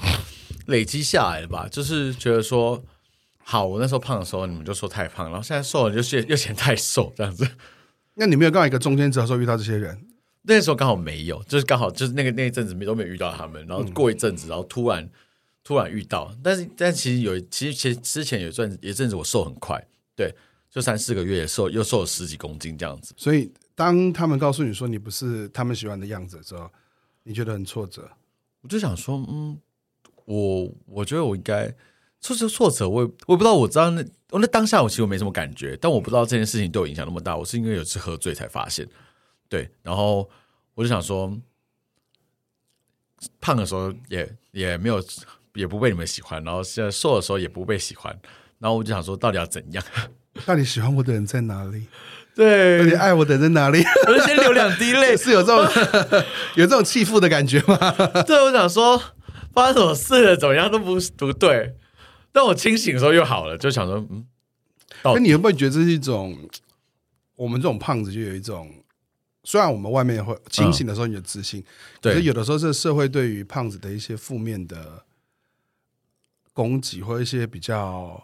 [0.66, 2.82] 累积下来的吧，就是觉得说，
[3.45, 7.49] 好，我那时候胖的时候你们就说太胖，然后现在瘦了就嫌 又嫌太瘦这样子。
[8.14, 10.07] 那你没有刚好一个中间值的时候遇到这些人？
[10.49, 15.09] 那时候刚好没有，就是刚好就是那个那一阵子没都没有遇到他们，然后过一阵子，然后突然
[15.62, 19.80] 突然遇到，但是但其实有其实其实之前有一阵有一阵子我瘦很快，
[20.16, 20.34] 对，
[20.68, 23.53] 就三四个月也瘦又瘦了十几公斤这样子，所以。
[23.78, 26.68] 当他们告诉你说你不是他们喜欢的样子的时候，
[27.22, 28.11] 你觉得很挫折。
[28.61, 29.57] 我就想说，嗯，
[30.24, 31.72] 我我觉得我应该
[32.20, 33.55] 挫折挫折，我也我也不知道。
[33.55, 37.36] 我知道那我那当下我其实我没什么感觉，但我不知道这件事情对我影响那么大。
[37.36, 38.84] 我是因为有次喝醉才发现，
[39.49, 39.68] 对。
[39.82, 40.28] 然后
[40.74, 41.36] 我就想说，
[43.40, 45.03] 胖的时候也也没有
[45.55, 48.16] 也不被你们喜欢，然后现在瘦的时候也不被喜欢。
[48.59, 49.84] 然后我就想说，到底要怎样？
[50.46, 51.86] 到底喜欢我的人在哪里？
[52.34, 53.82] 对，你爱我的人在哪里？
[54.07, 55.64] 我就先流两滴泪， 是有这种
[56.55, 57.76] 有这种弃妇的感觉吗？
[58.22, 58.96] 对，我想说
[59.53, 61.74] 发生什么事了，怎么样都不不对。
[62.30, 64.24] 但我清醒的时候又好了，就想说，嗯，
[65.03, 66.38] 那你会不会觉得这是一种
[67.34, 68.72] 我们这种胖子就有一种
[69.49, 71.64] 虽然我们外面会清醒的时候你有自信，
[72.03, 75.03] 可是有的时候是社会对于胖子的一些负面的
[76.53, 78.22] 攻击，或一些比较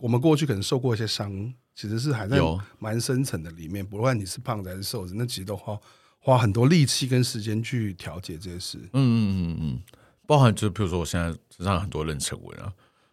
[0.00, 1.32] 我们过去可能受过一些伤，
[1.74, 2.38] 其实是还在
[2.78, 3.82] 蛮深层的里面。
[3.82, 5.80] 不论你是胖子还是瘦子，那其实都花
[6.18, 8.76] 花很多力气跟时间去调节这些事。
[8.76, 9.80] 嗯嗯嗯嗯，
[10.26, 12.70] 包含就是比如说我现在身上很多妊娠纹啊，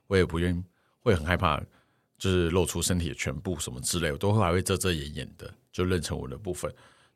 [0.08, 0.62] 我也不愿意，
[1.02, 1.64] 会很害怕，
[2.18, 6.70] 就是露出身体的全部什么之类，我都会还会遮遮掩掩的，就妊娠纹的部分。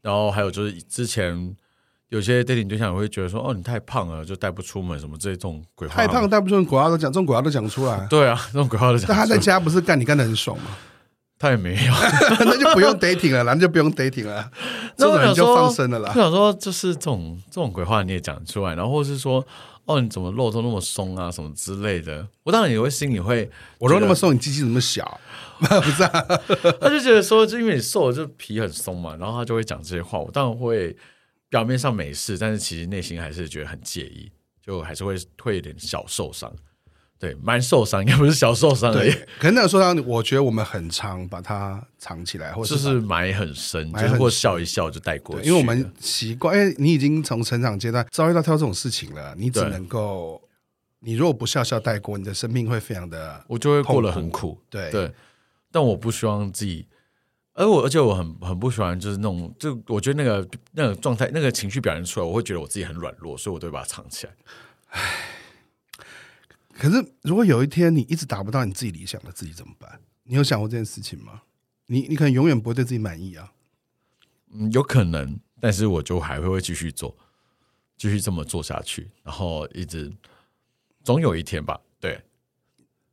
[0.07, 1.53] 然后还有就是之前
[2.07, 5.95] 有些 dating 对象也会觉得说，哦，你太胖了，就带不出门什么这种鬼话。
[5.95, 8.07] 太胖带不出门，鬼话都讲，这种鬼话都讲出来。
[8.09, 9.05] 对啊，这种鬼话都讲。
[9.09, 10.67] 但他在家不是干你干的很爽吗？
[11.37, 11.93] 他也没有，
[12.39, 14.49] 那就不用 dating 了，那就不用 dating 了，
[14.95, 16.13] 这种人就放生了啦。
[16.15, 19.45] 我想说，就是这种这种鬼话你也讲出来，然后或是说，
[19.87, 25.19] 哦，你怎么肉都那么松啊，什么之类的，我当然也会心里会，我肉那么松，你机器怎么小？
[25.59, 26.09] 不是啊，
[26.79, 30.19] 他就觉得说，就因为你瘦了，就皮很松嘛，然后他就会讲这些话。
[30.19, 30.95] 我当然会
[31.49, 34.29] 表面上没事，但是其实内心还是觉得很介意，
[34.61, 36.53] 就还是会会有点小受伤。
[37.19, 39.11] 对，蛮受伤，应该不是小受伤而已。
[39.39, 45.47] 可能那个受伤，我觉得我们很常把它藏起来，或者是埋很深，就是或笑一笑就带过去。
[45.47, 50.39] 因为我们习惯，因为你已经从成长阶段遭遇到跳这种事情了，你只能够，
[50.99, 54.61] 你如果不笑笑带过，你的生命会非常的，我就会过得很苦。
[54.69, 55.11] 对对，
[55.71, 56.85] 但我不希望自己，
[57.55, 64.33] 而我而且我很很不喜欢，就是那种，就我觉得那个那个状态，那个情绪表现出来，我会觉得我自己很软弱，所以我都会把它藏起来。
[64.89, 65.01] 唉。
[66.77, 69.99] 可是，如果有一天你一直达不到你自己理想的自己怎么办？
[70.23, 71.41] 你有想过这件事情吗？
[71.87, 73.51] 你你可能永远不会对自己满意啊。
[74.51, 77.17] 嗯，有可能，但是我就还会会继续做，
[77.97, 80.13] 继续这么做下去，然后一直，
[81.03, 81.81] 总有一天吧。
[81.99, 82.21] 对，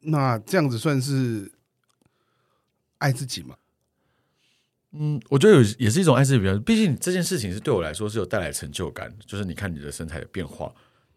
[0.01, 1.51] 那这样子算是
[2.99, 3.57] 爱自己吗？
[4.93, 10.67] 嗯，我觉得有也是一种爱自己比较，毕竟这件事情是对我来说是有带来成就感，就是你看你的身材的变化，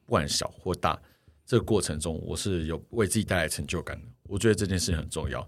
[0.06, 1.00] 不管小或大。
[1.48, 4.06] 这个过程中，我是有为自己带来成就感的。
[4.24, 5.48] 我觉得这件事情很重要。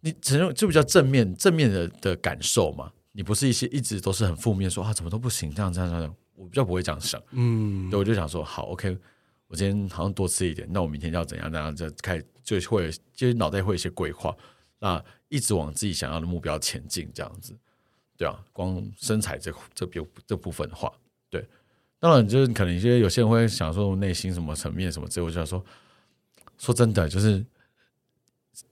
[0.00, 2.90] 你承认就比较正面、正面的的感受嘛？
[3.12, 6.16] 你不是一些一直都是很负面说，说啊怎么都不行，这样这样这样。
[6.34, 7.20] 我比较不会这样想。
[7.32, 8.96] 嗯，对，我就想说，好，OK，
[9.48, 11.52] 我今天好像多吃一点，那我明天要怎样？
[11.52, 14.34] 怎样就开始就会就是脑袋会有一些规划，
[14.78, 17.54] 那一直往自己想要的目标前进，这样子。
[18.16, 21.07] 对啊，光身材这这边这部分的话，对。
[22.00, 25.64] 当然，就是可能一些有些人会想说内心什么层面什么之类，我就想说，
[26.56, 27.44] 说真的，就是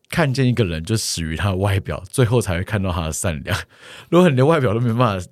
[0.09, 3.59] 看见一个人就始于他的外表，最后才会看到他的善良。
[4.11, 5.27] 如果你连外表都没办法，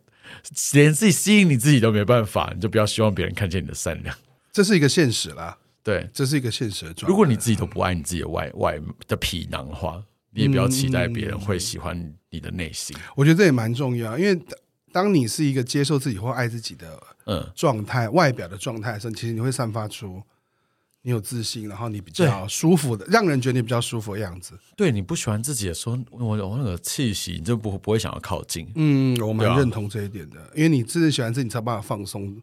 [0.72, 4.16] 连自己吸引你自己都没办法，你就不要希望别人看见你的善良。
[4.52, 7.08] 这是一个现实啦，对，这是一个现实的状态。
[7.08, 12.96] 如果你自己都不爱你自己的外外的皮囊的话，你也不要期待别人会喜欢你的内心。
[13.14, 14.42] 我觉得这也蛮重要，因为
[14.90, 17.00] 当你是一个接受自己或爱自己的。
[17.26, 20.22] 嗯，状态外表的状态的时候，其实你会散发出
[21.02, 24.58] 你有自信，然后你比较舒服的，让人觉得你比较舒服的样子。
[24.76, 28.66] 对，你不喜欢自己的时候，我有那个气息，你就不不会想要靠近。
[28.74, 32.40] 嗯，我蛮认同这一点的，啊、因为你自己喜欢自己，才有办法放松，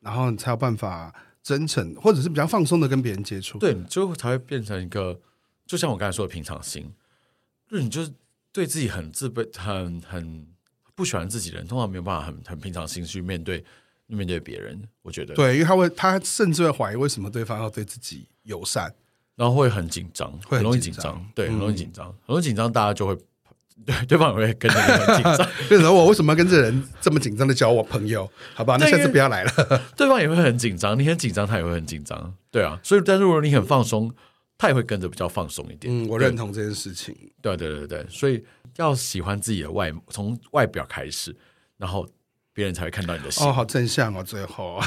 [0.00, 3.58] 然后你才有办法真诚，或者是比较放松的跟别人接触。
[3.58, 5.18] 对，你就才会变成一个，
[5.66, 6.92] 就像我刚才说的平常心，
[7.70, 8.12] 就是你就是
[8.52, 10.46] 对自己很自卑、很很
[10.94, 13.64] 不喜欢自己的人，通常没有办法很很平常心去面对。
[14.06, 18.92] 面对别人，我觉得对，因为他会，他甚至会怀疑为什么对方要对自己友善，
[19.34, 23.16] 然后会很紧张，会很容易紧张，对，很容易紧张，很容易紧张，大家就会
[23.84, 25.38] 对对方也会跟着很紧张。
[25.70, 28.30] 为什么我为什么要跟这人这么紧张的交我朋友？
[28.54, 29.52] 好吧， 那下次不要来了。
[29.96, 32.34] 对方也会很紧张，你很紧张，他也会很紧张。
[32.50, 34.12] 对啊，所以但是如果你很放松，
[34.56, 35.92] 他也会跟着比较放松一点。
[35.92, 37.16] 嗯，我认同这件事情。
[37.40, 38.44] 对对对对，所以
[38.76, 41.34] 要喜欢自己的外，从外表开始，
[41.78, 42.06] 然后。
[42.54, 44.22] 别人才会看到你的心哦，好正向哦！
[44.22, 44.80] 最后，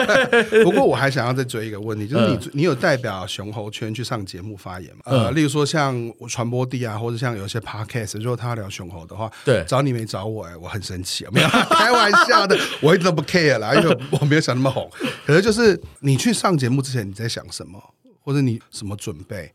[0.62, 5.02] 不过我还想要再追一个问题，就是你、嗯、你有代表熊猴圈去上节目发言吗？
[5.06, 14.86] 嗯、呃，例如说像传播地啊，或者像有些 podcast，如果他聊熊猴的话，对，找你没找我、欸，哎，我很生气，没有 开玩笑的，我一直都不 care 啦，因为我没有想那么红。
[15.24, 17.82] 可是就是你去上节目之前，你在想什么，
[18.20, 19.50] 或者你什么准备？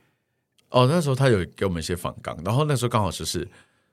[0.70, 3.48] 哦，那时候他有给我们一些反纲，然后那时候刚好就是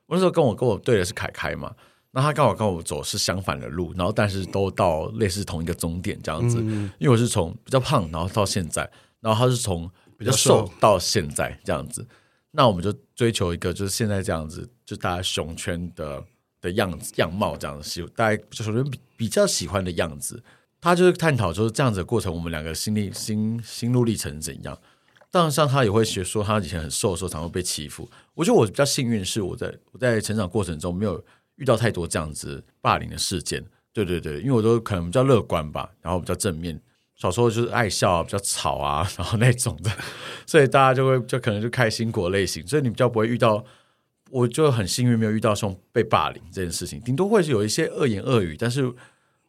[0.06, 1.70] 我那时候跟我跟我对的是凯凯嘛。
[2.18, 6.58] 那他刚好跟我走是相反的路，然后但是都到类似同一个终点这样子。
[6.60, 8.82] 嗯、因为我是从比较胖，然后到现在，
[9.20, 12.04] 然后他是从比较瘦到现在这样子。
[12.50, 16.20] 那我们就追求一个就是现在这样子，就大家熊圈的
[16.60, 20.42] 的样子样貌这样子，喜大家就是比比较喜欢的样子。
[20.80, 24.76] 他就是探讨就是这样子的过程，我们两个心历心心路历程怎样。
[25.30, 28.10] 当然，像他也会学说他以前很瘦的时候，常会被欺负。
[28.34, 31.24] 我觉得我比较幸运是我在我在成长过程中没有。
[31.58, 36.80] 遇到太多这样子霸凌的事件，对对对，因为我都可能比较乐观吧，然后比较正面。
[37.14, 39.90] 小时候就是爱笑啊，比较吵啊， 然后那种的，
[40.46, 43.64] 所以大家就会就可能就开心果类型，所以你比较不会遇到。
[44.30, 48.92] 我就很幸运没有遇到这种被霸凌这件事情，顶多会是有一些恶言恶语，但是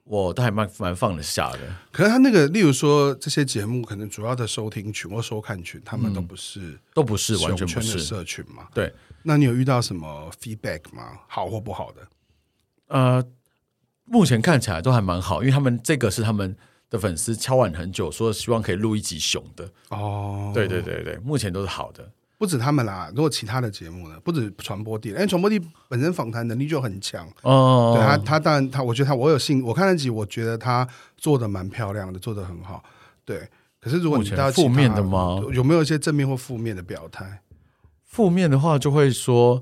[0.10, 1.60] 我都还蛮蛮放得下的。
[1.92, 8.68] 可是他那个，例如说这些节目，可能主要的收听群或收看群，他们都不是、嗯、都不是完全不是社群嘛？
[8.74, 8.92] 对。
[9.22, 11.20] 那你有遇到什么 feedback 吗？
[11.28, 12.08] 好或不好的？
[12.88, 13.24] 呃，
[14.06, 16.58] 目前看起来都还蛮好，因为他们这个是他们
[16.90, 19.70] 的粉丝敲碗很久，说希望可以录一集熊的。
[19.90, 22.12] 哦，对对对对，目前都是好的。
[22.40, 24.18] 不止他们啦，如果其他的节目呢？
[24.24, 25.60] 不止传播地，因为传播地
[25.90, 27.94] 本身访谈能力就很强哦。
[27.94, 30.88] 对他，他当然他，我觉得他，我有信，我看那集，我觉得他
[31.18, 32.82] 做的蛮漂亮的，做的很好。
[33.26, 33.46] 对，
[33.82, 35.38] 可是如果你到负面的吗？
[35.52, 37.42] 有没有一些正面或负面的表态？
[38.06, 39.62] 负面的话就会说，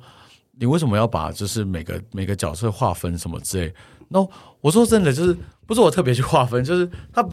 [0.60, 3.74] 你为什么要把就是每个每个角色划分什么之类？
[4.10, 4.20] 那
[4.62, 7.28] 我说真的，就是不是我特别去划分，就是他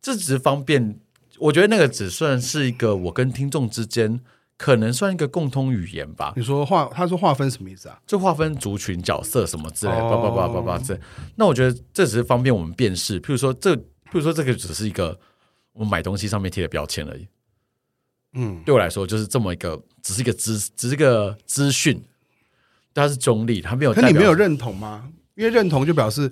[0.00, 0.98] 这只是方便。
[1.38, 4.20] 我觉得那个只算是一个我跟听众之间。
[4.56, 6.32] 可能算一个共通语言吧。
[6.36, 8.00] 你说划，他说划分什么意思啊？
[8.06, 10.98] 就划分族群、角色什么之类的，叭叭叭叭叭这。
[11.34, 13.20] 那我觉得这只是方便我们辨识。
[13.20, 13.82] 譬如说，这，譬
[14.12, 15.18] 如说这个只是一个
[15.72, 17.26] 我们买东西上面贴的标签而已。
[18.34, 22.02] 嗯，对我来说就是这么一个，只是一个资，只是一个资讯，
[22.94, 23.92] 它是中立，它没有。
[23.92, 25.10] 可你没有认同吗？
[25.34, 26.30] 因为认同就表示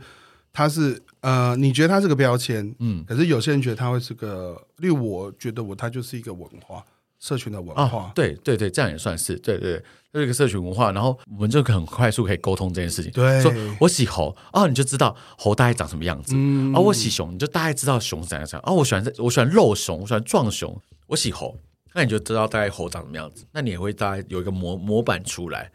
[0.52, 6.84] 它是呃，你觉得它是个标签，嗯，可是有些人觉得它会是个，例如我觉得我它就是一个文化。
[7.20, 10.90] 社群的文化，哦、对对对，这样也算是对对，对，这是一个社群文化。
[10.90, 13.12] 然后我们就很快速可以沟通这件事情。
[13.12, 16.32] 对，说我喜猴啊、哦，你就知道猴大概长什么样子。
[16.34, 18.74] 嗯，啊、哦，我喜熊，你就大概知道熊长怎样啊、哦。
[18.74, 20.80] 我喜欢我喜欢肉熊，我喜欢壮熊。
[21.08, 21.56] 我喜猴，
[21.94, 23.44] 那你就知道大概猴长什么样子。
[23.52, 25.70] 那你也会大概有一个模模板出来。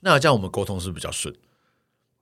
[0.00, 1.34] 那这样我们沟通是比较顺？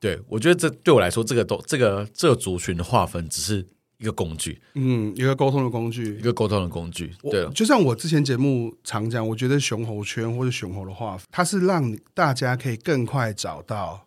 [0.01, 3.68] 对，我觉得这对我来说，这个都这个这个族群的划分只是。
[4.03, 7.14] 一个工具，嗯，一个沟通的工具，一个沟通的工具。
[7.30, 14.05] 对，就像我之前节目常讲，我觉得熊猴圈或者熊猴的话，它是让大家可以更快找到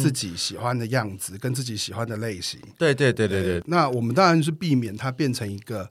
[0.00, 2.58] 自己喜欢的样子，嗯、跟自己喜欢的类型。
[2.76, 3.62] 对对对对对。
[3.68, 5.88] 那我们当然是避免它变成一个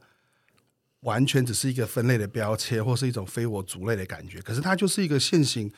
[0.99, 4.41] 完全只是一个分类的标签，或是一种非我族类的感觉。
[4.41, 5.71] 可是它就是一个现行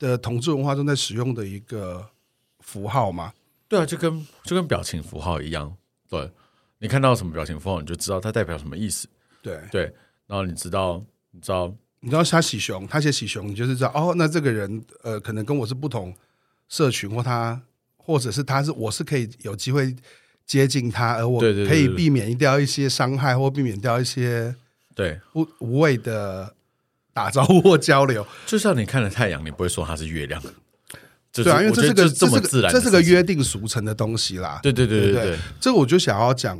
[0.00, 2.08] 的同志文化中在使用的一个
[2.58, 3.32] 符号嘛？
[3.68, 5.72] 对啊，就跟就跟表情符号一样，
[6.08, 6.28] 对。
[6.82, 9.06] 你看到什么表情符号，你就知道它代表什么意思。
[9.40, 9.82] 对对，
[10.26, 16.12] 然后你知道，你知道，你知道他喜熊，他写喜熊，你就是知道哦，那这个人呃，可能跟我是不同
[16.68, 17.62] 社群，或他，
[17.96, 19.94] 或者是他是我是可以有机会
[20.44, 24.52] 接近他，而我可以避免掉一些伤害，或避免掉一些
[24.96, 26.52] 对无无谓的
[27.12, 28.26] 打招呼或交流。
[28.44, 30.42] 就像你看了太阳，你不会说它是月亮。
[31.32, 34.60] 对啊，因为这是个这么自然，这是个约定俗成的东西啦。
[34.62, 36.58] 对对对对对，这个我就想要讲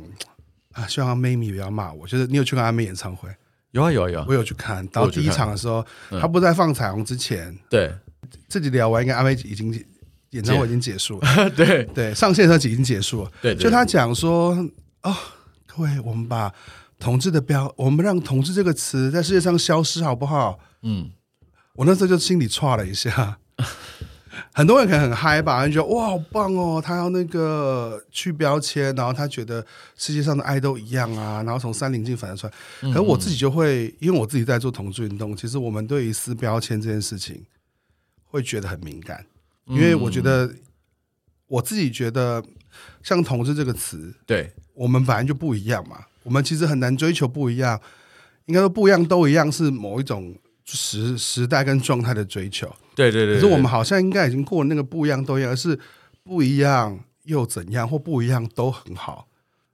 [0.71, 2.07] 啊，希望阿妹咪不要骂我。
[2.07, 3.29] 就是你有去看阿妹演唱会？
[3.71, 4.87] 有啊有啊有，我有去看。
[4.87, 5.85] 到第一场的时候，
[6.19, 7.93] 他不在放彩虹之前，对，
[8.47, 9.71] 自己聊完，应该阿妹已经
[10.31, 11.49] 演唱会已经结束了。
[11.55, 13.31] 对对，上线的时候已经结束了。
[13.41, 14.55] 对，就他讲说
[15.03, 15.15] 哦，
[15.67, 16.51] 各位，我们把
[16.97, 20.59] 同志的标，我们让同志这个词在世界上消失，好不好？
[20.81, 21.11] 嗯，
[21.75, 23.37] 我那时候就心里歘了一下。
[24.53, 29.65] 很多人可能很嗨吧，就觉得哇好棒哦，他要那个去标签，然后他觉得
[29.97, 32.93] 世界上的爱都一样啊，然后从三棱镜反射出来。
[32.93, 37.43] 可是我自己就会，因为我自己在做同志运动，其实我们对于撕标签这件事情
[38.25, 39.25] 会觉得很敏感，
[39.65, 40.53] 因为我觉得
[41.47, 42.43] 我自己觉得
[43.01, 47.81] 像同志这个词，对我们本来就不一样嘛，我们其实很难追求不一样，
[48.45, 50.35] 应该说不一样都一样是某一种。
[50.65, 55.77] 时时代跟状态的追求，对对对，可是我们好像应该已经过了那个不一样都一样，而是
[56.23, 59.27] 不一样又怎样，或不一样都很好。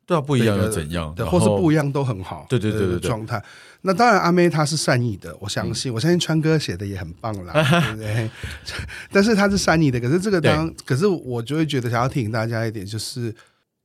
[0.05, 1.13] 对啊，不一样又怎样？
[1.15, 2.47] 对，或是不一样都很好。
[2.49, 3.39] 对对对对，状态。
[3.81, 8.29] 那当然，阿妹她是善意的，我相信，我相信川哥写的也很棒啦，对不对？
[9.13, 13.31] 但是他是善意的，可是这个当，可是我就会觉得想要提醒大家一点，就是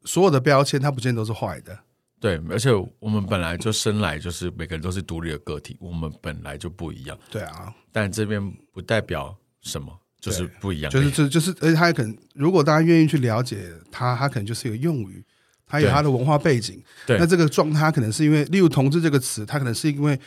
[0.04, 1.78] 所有的标签它不见得都是坏的。
[2.24, 2.70] 对，而且
[3.00, 7.18] 我们本来就生来就是每个人都是独立的个体，我们本来就不一样。
[7.30, 8.40] 对啊，但这边
[8.72, 10.90] 不代表什么，就是不一样。
[10.90, 15.22] 就是就就是，而且他也可能，如果大家愿意去了解他，他可能就是一个用语，
[15.66, 16.82] 他有他的文化背景。
[17.06, 20.18] 对，那这个状态可能是因为，例如“同志”这个词，它可能是因为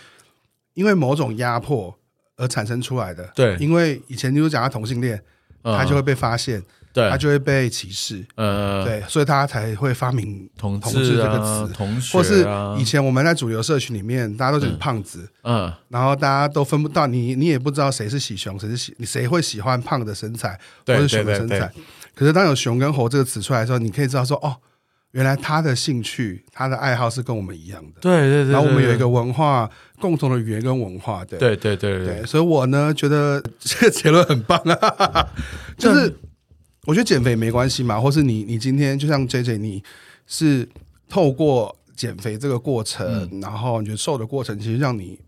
[0.75, 1.97] 因为某种压迫
[2.35, 3.27] 而产生出来的。
[3.33, 5.19] 对，因为以前你如果讲他同性恋，
[5.63, 6.61] 他就会被发现。
[6.97, 8.25] 对，他就会被歧视。
[8.33, 11.71] 呃，对，所以他才会发明“同志”这个词。
[11.71, 12.43] 同学，或是
[12.81, 21.71] 以前我们在主流社群里面，大家都是胖子，嗯，然后大家都分不到你，你也不知道谁是喜熊，谁是喜，你谁会喜欢胖的身材，或是熊的身材。
[22.15, 24.57] 可是当有“熊”跟“猴”这个词出来的时候，你可以知道说，哦。
[25.11, 28.51] 原来他的兴趣、他的爱好是跟我们一样的，对对对。
[28.51, 29.67] 然后我们有一个文化
[29.99, 32.25] 共同的语言跟文化，对对对对对。
[32.25, 35.27] 所以我呢觉得这个结论很棒啊，
[35.79, 36.13] 就是
[36.87, 39.83] 我觉得减肥没关系嘛，或是你你今天就像 JJ，你
[40.25, 40.67] 是
[41.09, 45.19] 透过减肥这个过程，然后你觉得瘦的过程，其实让你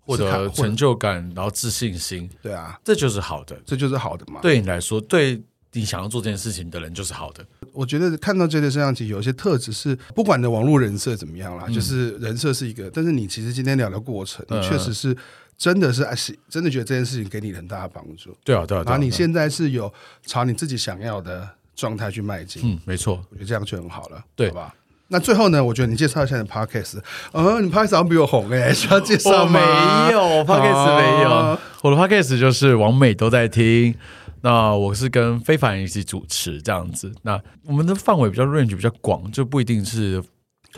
[0.00, 4.40] 获得成就感，然后自信心，对啊，这就是好的，这就是好的嘛。
[4.42, 5.42] 对你来说，对。
[5.72, 7.44] 你想要做这件事情的人就是好的。
[7.70, 15.14] 我觉得看到 JJ 身上其实有一些特质是，不管你的网络人设怎么样啦，嗯、就是人设是一个，但是你其实今天聊的过程，你确实是
[15.58, 16.06] 真的是
[16.48, 18.36] 真的觉得这件事情给你很大的帮助。
[18.44, 18.82] 对啊，对啊。
[18.84, 19.92] 然后你现在是有
[20.24, 22.62] 朝你自己想要的状态去迈进。
[22.64, 24.74] 嗯，没错，我觉得这样就很好了，对好吧？
[25.08, 26.98] 那最后呢，我觉得你介绍一下你的 Podcast。
[27.32, 30.06] 哦，你 Podcast 好像比我红哎， 需要介绍吗？
[30.08, 33.94] 没有 Podcast 没有，啊、我的 Podcast 就是王美都在听。
[34.42, 40.22] 那我是跟非凡一起主持这样子，那我们的范围比较 range 比较广，就不一定是。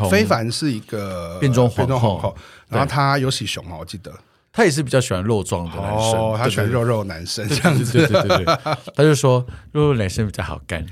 [0.09, 2.37] 非凡是一个变装皇后，
[2.69, 4.13] 然后他有喜熊嘛，我记得。
[4.59, 8.59] 他也是比较喜欢肉壮的男生，哦、他喜欢肉肉男生这样子，对对对，对，
[8.93, 10.85] 他就说肉肉男生比较好干。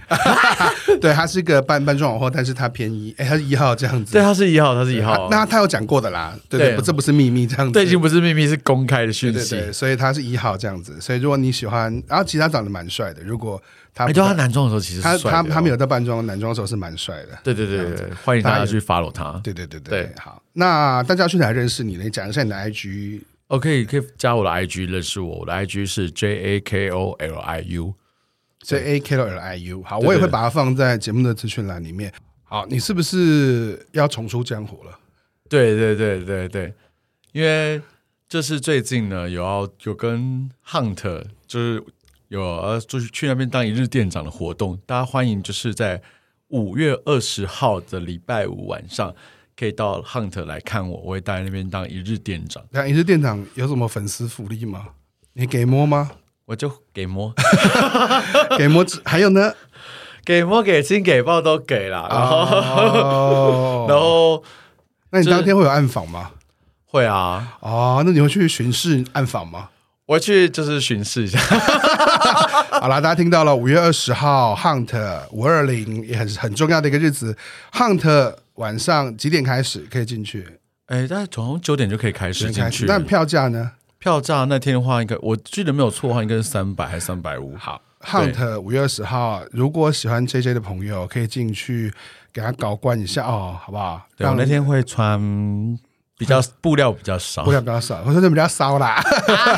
[1.03, 4.13] 对，他是一个半半装皇后，但是他偏一，哎，他是一号这样子。
[4.13, 5.27] 对，他是一号，他是一号。
[5.33, 9.51] 那他有讲过的啦，对对，不，这不是秘密这样子，这已经不是秘密，是公开的讯息。
[9.51, 11.01] 对，对，对，所以他是一号这样子。
[11.01, 13.21] 所以如果你喜欢，然后其实他长得蛮帅的。
[13.25, 13.61] 如果
[13.93, 17.37] 他，哎，对，他男装的时候其实他他他没有在扮装，男装的时候是蛮帅的。
[17.43, 19.41] 对对对对，欢迎大家去 follow 他。
[19.43, 22.05] 对对对对，好，那大家去哪认识你呢？
[22.05, 23.23] 你讲一下你的 IG。
[23.49, 29.39] OK，可以加我的 IG 认识我，我的 IG 是 J A K O L I U，J A K O L
[29.39, 29.83] I U。
[29.85, 32.13] 好，我也会把它放在节目的资讯栏里面。
[32.43, 34.99] 好，你是不是要重出江湖了？
[35.49, 36.75] 对对对对对，
[37.31, 37.81] 因为
[38.29, 41.85] 这是最近呢，有要有跟 Hunt 就是
[42.27, 46.03] 有呃，就是去那边当一日店长的活动，大家欢迎，就是在
[46.49, 49.15] 五月二十号的礼拜五晚上。
[49.59, 52.63] 可以到 Hunt 来看我，我会待在那边当一日店长。
[52.71, 54.87] 那一日店长有什么粉丝福利吗？
[55.33, 56.11] 你给摸吗？
[56.45, 57.35] 我就给摸，
[58.57, 58.85] 给摸。
[59.05, 59.55] 还有呢？
[60.25, 62.07] 给摸、给亲、给抱都给了。
[62.11, 64.45] 然后，哦、然后，
[65.11, 66.33] 那你当天会有暗访吗？
[66.85, 67.57] 会啊。
[67.61, 69.71] 哦，那你会去巡视暗访吗？
[70.07, 71.39] 我去就是巡视一下。
[72.81, 74.95] 好了，大家听到了，五月二十号 Hunt
[75.33, 77.37] 五二零也很很重要的一个日子
[77.73, 78.35] ，Hunt。
[78.57, 80.47] 晚上几点开始可以进去？
[80.87, 82.87] 哎，大概从九点就可以开始进去。
[82.87, 83.73] 但票价呢？
[83.99, 87.57] 票价那天的话，应该我记得没有错的话，应该是三百还是三百五？
[87.57, 91.93] 好，Hunt 五月二十号，如果喜欢 JJ 的朋友，可以进去
[92.33, 94.07] 给他搞关一下哦，好不好？
[94.17, 95.79] 对，我那天会穿。
[96.19, 99.03] 比较布料比较少，布料比较少，我说这比较骚啦，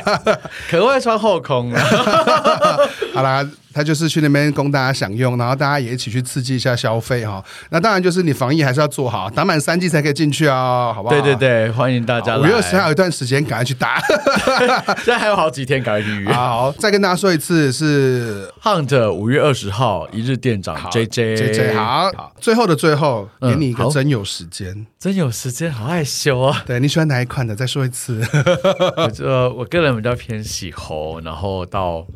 [0.68, 1.72] 可会穿后空。
[3.18, 7.44] 好啦，他就是去那边供大家享用，然后大家也一起去刺激一下消费哈。
[7.70, 11.14] 那当然就是你防疫还是要做好，打满三剂才可以进去哦，好不好？
[11.14, 12.40] 对对对，欢迎大家来。
[12.40, 14.00] 五月二十号有一段时间，赶快去打。
[15.04, 16.32] 现在还有好几天，赶快去预约。
[16.32, 22.10] 好，再跟大家说一次，是 Hunt 五月二十号一日店长 JJ JJ 好。
[22.12, 26.62] 好，最后的最后，给你一个真有时间，真有时间，好害羞啊。
[26.66, 27.54] 对，你喜欢哪一款的？
[27.54, 28.20] 再说一次。
[28.96, 32.06] 我就我个人比较偏喜猴，然后到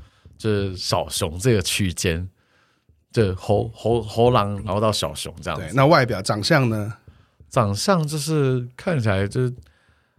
[0.42, 2.28] 就是小熊这个区间，
[3.12, 5.66] 就猴猴猴狼，然后到小熊这样子。
[5.66, 6.94] 对，那外表长相呢？
[7.48, 9.54] 长相就是看起来就是。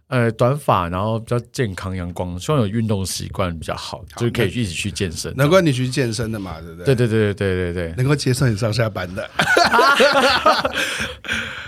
[0.08, 5.34] 呃，短发，然后比较健康阳光，希望有运动习惯比较好，好就是可以一起去健身。
[5.34, 6.94] 难怪你去健身的嘛，对不对？
[6.94, 9.28] 对对对对对对对，能够接受你上下班的。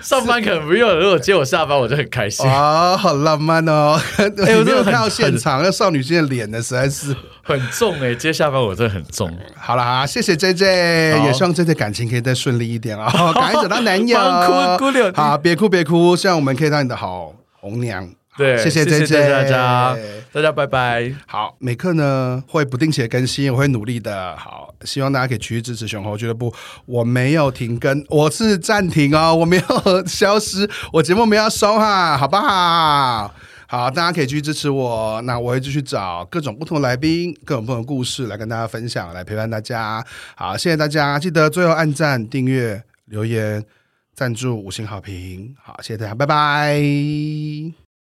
[0.02, 3.98] 上班可能不用，如果接我下班，我就很开心啊、哦，好浪漫哦！
[4.46, 9.36] 哎，我没有看到现场那少女心的脸呢，实在是很重哎、欸，接下班我真的很重。
[9.56, 14.18] 好了啊，谢谢 JJ，也希望 JJ 感情可以再顺利一点啊，赶快找到男友。
[14.78, 18.08] 哭哭流，好，别哭别哭，希望我们可以当你的好红娘。
[18.36, 19.96] 对，谢谢 JJ 大家，
[20.32, 21.10] 大家拜拜。
[21.26, 24.36] 好，每课呢会不定期的更新，我会努力的。
[24.36, 26.52] 好，希望大家可以继续支持熊猴俱乐部。
[26.84, 33.34] 我没有停更，我是暂停哦， 我没有消失，我节目没有收哈，好不好？
[33.68, 35.20] 好，大家可以继续支持我。
[35.22, 40.04] 那我会继续找各种不同的来宾，各种不同的故事来跟大家分享，来陪伴大家。
[40.36, 43.64] 好，谢谢大家，记得最后按赞、订阅、留言、
[44.14, 45.56] 赞助、五星好评。
[45.60, 47.85] 好，谢谢大家，拜拜。